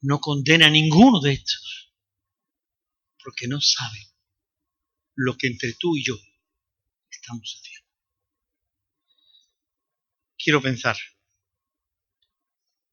No 0.00 0.20
condena 0.20 0.66
a 0.66 0.70
ninguno 0.70 1.20
de 1.20 1.32
estos 1.32 1.92
porque 3.22 3.46
no 3.46 3.60
saben 3.60 4.02
lo 5.14 5.36
que 5.36 5.46
entre 5.46 5.74
tú 5.74 5.96
y 5.96 6.04
yo 6.04 6.14
estamos 7.08 7.56
haciendo. 7.56 7.88
Quiero 10.36 10.60
pensar 10.60 10.96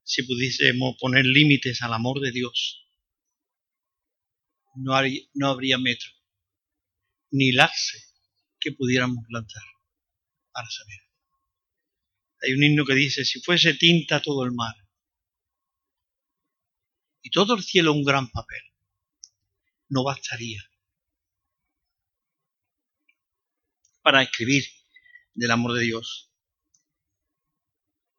si 0.03 0.23
pudiésemos 0.23 0.97
poner 0.99 1.25
límites 1.25 1.81
al 1.81 1.93
amor 1.93 2.19
de 2.19 2.31
Dios 2.31 2.85
no, 4.75 4.93
no 5.33 5.47
habría 5.47 5.77
metro, 5.77 6.09
ni 7.31 7.51
laxe 7.51 7.99
que 8.59 8.71
pudiéramos 8.71 9.25
lanzar 9.29 9.63
para 10.51 10.69
saber. 10.69 11.01
Hay 12.41 12.53
un 12.53 12.63
himno 12.63 12.85
que 12.85 12.95
dice, 12.95 13.25
si 13.25 13.41
fuese 13.41 13.73
tinta 13.73 14.21
todo 14.21 14.43
el 14.45 14.51
mar 14.51 14.75
y 17.21 17.29
todo 17.29 17.55
el 17.55 17.63
cielo 17.63 17.93
un 17.93 18.03
gran 18.03 18.29
papel, 18.29 18.61
no 19.89 20.03
bastaría 20.03 20.63
para 24.01 24.23
escribir 24.23 24.65
del 25.33 25.51
amor 25.51 25.73
de 25.73 25.83
Dios. 25.83 26.31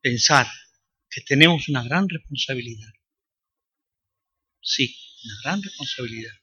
Pensar 0.00 0.46
que 1.08 1.20
tenemos 1.22 1.68
una 1.68 1.82
gran 1.82 2.08
responsabilidad. 2.08 2.92
Sí, 4.60 4.96
una 5.24 5.34
gran 5.42 5.62
responsabilidad 5.62 6.39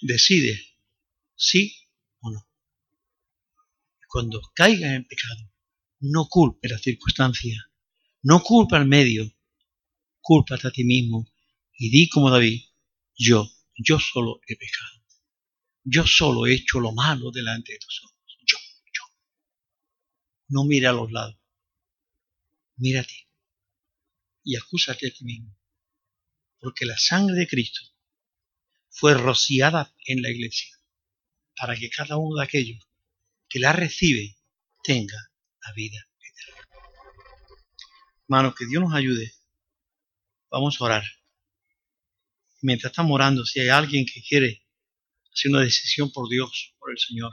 decide 0.00 0.60
sí 1.34 1.76
o 2.20 2.30
no. 2.30 2.48
Cuando 4.08 4.40
caiga 4.54 4.94
en 4.94 5.04
pecado, 5.04 5.52
no 6.00 6.26
culpe 6.28 6.68
la 6.68 6.78
circunstancia, 6.78 7.70
no 8.22 8.42
culpa 8.42 8.76
al 8.76 8.86
medio, 8.86 9.30
culpa 10.20 10.56
a 10.62 10.70
ti 10.70 10.84
mismo 10.84 11.26
y 11.78 11.90
di 11.90 12.08
como 12.08 12.30
David, 12.30 12.62
yo, 13.16 13.50
yo 13.74 13.98
solo 13.98 14.40
he 14.46 14.56
pecado. 14.56 15.04
Yo 15.84 16.04
solo 16.04 16.46
he 16.46 16.54
hecho 16.54 16.80
lo 16.80 16.92
malo 16.92 17.30
delante 17.30 17.72
de 17.72 17.78
tus 17.78 18.02
ojos. 18.04 18.38
Yo, 18.44 18.58
yo. 18.92 19.02
No 20.48 20.64
mira 20.64 20.90
a 20.90 20.92
los 20.92 21.12
lados. 21.12 21.36
Mira 22.76 23.02
a 23.02 23.04
ti. 23.04 23.28
Y 24.42 24.56
acúsate 24.56 25.06
a 25.06 25.10
ti 25.10 25.24
mismo. 25.24 25.56
Porque 26.58 26.86
la 26.86 26.98
sangre 26.98 27.36
de 27.36 27.46
Cristo 27.46 27.82
fue 28.98 29.12
rociada 29.12 29.94
en 30.06 30.22
la 30.22 30.30
iglesia, 30.30 30.74
para 31.54 31.76
que 31.76 31.90
cada 31.90 32.16
uno 32.16 32.36
de 32.36 32.44
aquellos 32.44 32.82
que 33.46 33.58
la 33.58 33.74
recibe 33.74 34.38
tenga 34.82 35.18
la 35.62 35.72
vida 35.74 35.98
eterna. 36.18 36.66
Hermanos, 38.22 38.54
que 38.54 38.64
Dios 38.66 38.82
nos 38.82 38.94
ayude. 38.94 39.34
Vamos 40.50 40.80
a 40.80 40.84
orar. 40.84 41.04
Mientras 42.62 42.90
estamos 42.90 43.12
orando, 43.12 43.44
si 43.44 43.60
hay 43.60 43.68
alguien 43.68 44.06
que 44.06 44.22
quiere 44.22 44.66
hacer 45.30 45.50
una 45.50 45.60
decisión 45.60 46.10
por 46.10 46.30
Dios, 46.30 46.74
por 46.78 46.90
el 46.90 46.98
Señor, 46.98 47.32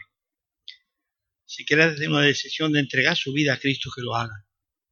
si 1.46 1.66
quiere 1.66 1.84
hacer 1.84 2.10
una 2.10 2.24
decisión 2.24 2.74
de 2.74 2.82
entregar 2.82 3.16
su 3.16 3.32
vida 3.32 3.54
a 3.54 3.60
Cristo, 3.60 3.90
que 3.96 4.02
lo 4.02 4.18
haga 4.18 4.46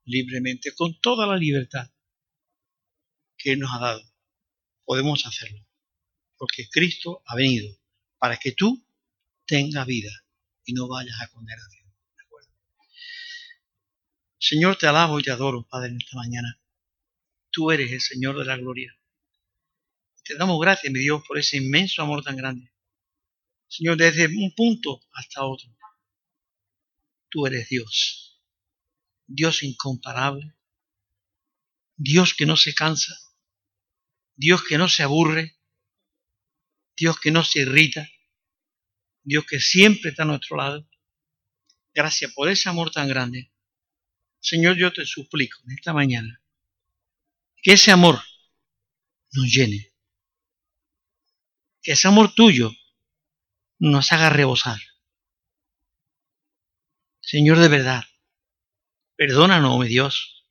libremente, 0.05 0.73
con 0.73 0.97
toda 1.01 1.27
la 1.27 1.35
libertad 1.35 1.91
que 3.37 3.51
Él 3.51 3.59
nos 3.59 3.73
ha 3.73 3.79
dado. 3.79 4.03
Podemos 4.85 5.25
hacerlo 5.25 5.65
porque 6.41 6.67
Cristo 6.71 7.21
ha 7.27 7.35
venido 7.35 7.69
para 8.17 8.35
que 8.35 8.53
tú 8.53 8.83
tengas 9.45 9.85
vida 9.85 10.09
y 10.65 10.73
no 10.73 10.87
vayas 10.87 11.21
a 11.21 11.27
condenación. 11.27 11.85
¿De 12.15 12.23
acuerdo? 12.23 12.49
Señor, 14.39 14.75
te 14.75 14.87
alabo 14.87 15.19
y 15.19 15.21
te 15.21 15.29
adoro, 15.29 15.67
Padre, 15.69 15.89
en 15.89 15.97
esta 16.01 16.17
mañana. 16.17 16.59
Tú 17.51 17.69
eres 17.69 17.91
el 17.91 18.01
Señor 18.01 18.39
de 18.39 18.45
la 18.45 18.57
gloria. 18.57 18.91
Te 20.23 20.33
damos 20.35 20.59
gracias, 20.59 20.91
mi 20.91 21.01
Dios, 21.01 21.21
por 21.27 21.37
ese 21.37 21.57
inmenso 21.57 22.01
amor 22.01 22.23
tan 22.23 22.35
grande. 22.37 22.73
Señor, 23.67 23.97
desde 23.97 24.25
un 24.25 24.51
punto 24.55 24.99
hasta 25.13 25.45
otro. 25.45 25.69
Tú 27.29 27.45
eres 27.45 27.69
Dios. 27.69 28.41
Dios 29.27 29.61
incomparable. 29.61 30.55
Dios 31.97 32.33
que 32.33 32.47
no 32.47 32.57
se 32.57 32.73
cansa. 32.73 33.13
Dios 34.35 34.63
que 34.63 34.79
no 34.79 34.89
se 34.89 35.03
aburre. 35.03 35.60
Dios 37.01 37.19
que 37.19 37.31
no 37.31 37.43
se 37.43 37.61
irrita, 37.61 38.07
Dios 39.23 39.43
que 39.49 39.59
siempre 39.59 40.11
está 40.11 40.21
a 40.21 40.27
nuestro 40.27 40.57
lado. 40.57 40.87
Gracias 41.95 42.31
por 42.31 42.47
ese 42.47 42.69
amor 42.69 42.91
tan 42.91 43.07
grande. 43.07 43.51
Señor, 44.39 44.77
yo 44.77 44.93
te 44.93 45.03
suplico 45.03 45.59
en 45.65 45.71
esta 45.71 45.93
mañana 45.93 46.43
que 47.63 47.73
ese 47.73 47.89
amor 47.89 48.21
nos 49.31 49.51
llene, 49.51 49.91
que 51.81 51.93
ese 51.93 52.07
amor 52.07 52.35
tuyo 52.35 52.71
nos 53.79 54.11
haga 54.11 54.29
rebosar. 54.29 54.79
Señor, 57.19 57.57
de 57.57 57.67
verdad, 57.67 58.03
perdónanos, 59.15 59.79
mi 59.79 59.87
Dios. 59.87 60.45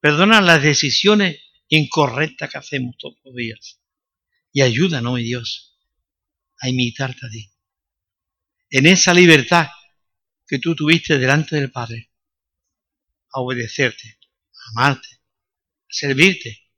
Perdona 0.00 0.42
las 0.42 0.62
decisiones 0.62 1.40
incorrectas 1.68 2.50
que 2.50 2.58
hacemos 2.58 2.94
todos 2.98 3.16
los 3.24 3.34
días 3.34 3.80
y 4.56 4.62
ayúdanos, 4.62 5.12
mi 5.12 5.22
Dios, 5.22 5.78
a 6.62 6.70
imitarte 6.70 7.26
a 7.26 7.28
ti. 7.28 7.52
En 8.70 8.86
esa 8.86 9.12
libertad 9.12 9.66
que 10.48 10.58
tú 10.58 10.74
tuviste 10.74 11.18
delante 11.18 11.56
del 11.56 11.70
Padre, 11.70 12.10
a 13.34 13.42
obedecerte, 13.42 14.18
a 14.54 14.70
amarte, 14.70 15.08
a 15.10 15.90
servirte 15.90 16.70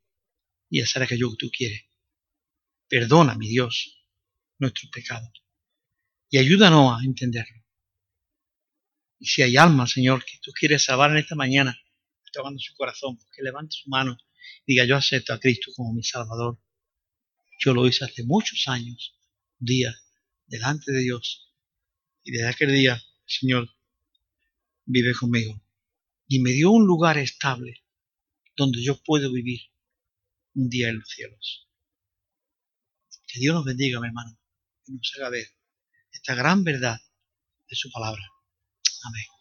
y 0.69 0.81
a 0.81 0.83
hacer 0.83 1.05
aquello 1.05 1.31
que 1.31 1.37
tú 1.37 1.51
quieres. 1.57 1.85
Perdona, 2.89 3.37
mi 3.37 3.47
Dios, 3.47 4.05
nuestros 4.59 4.91
pecados 4.91 5.31
y 6.31 6.39
ayúdanos 6.39 7.01
a 7.01 7.05
entenderlo. 7.05 7.63
Y 9.21 9.27
si 9.27 9.43
hay 9.43 9.57
alma, 9.57 9.87
Señor, 9.87 10.25
que 10.25 10.41
tú 10.43 10.51
quieres 10.51 10.83
salvar 10.83 11.13
en 11.13 11.19
esta 11.19 11.37
mañana, 11.37 11.81
tocando 12.33 12.59
su 12.59 12.75
corazón, 12.75 13.21
que 13.33 13.45
levante 13.45 13.77
su 13.81 13.89
mano 13.89 14.19
y 14.67 14.73
diga, 14.73 14.85
yo 14.85 14.97
acepto 14.97 15.33
a 15.33 15.39
Cristo 15.39 15.71
como 15.77 15.93
mi 15.93 16.03
Salvador. 16.03 16.59
Yo 17.59 17.75
lo 17.75 17.87
hice 17.87 18.05
hace 18.05 18.25
muchos 18.25 18.69
años, 18.69 19.19
un 19.61 19.67
día, 19.67 19.95
delante 20.47 20.93
de 20.93 21.01
Dios. 21.01 21.53
Y 22.23 22.33
desde 22.33 22.49
aquel 22.49 22.73
día, 22.73 23.03
Señor, 23.27 23.69
vive 24.85 25.13
conmigo. 25.15 25.61
Y 26.29 26.41
me 26.41 26.53
dio 26.53 26.71
un 26.71 26.87
lugar 26.87 27.19
estable 27.19 27.85
donde 28.57 28.83
yo 28.83 29.03
puedo 29.03 29.33
vivir 29.33 29.61
un 30.55 30.69
día 30.69 30.89
en 30.89 30.99
los 30.99 31.09
cielos. 31.09 31.69
Que 33.27 33.41
Dios 33.41 33.55
nos 33.55 33.65
bendiga, 33.65 34.01
mi 34.01 34.09
hermano, 34.09 34.39
y 34.87 34.93
nos 34.93 35.13
haga 35.17 35.31
ver 35.31 35.47
esta 36.13 36.35
gran 36.35 36.65
verdad 36.65 37.01
de 37.69 37.77
su 37.77 37.91
palabra. 37.91 38.23
Amén. 39.05 39.38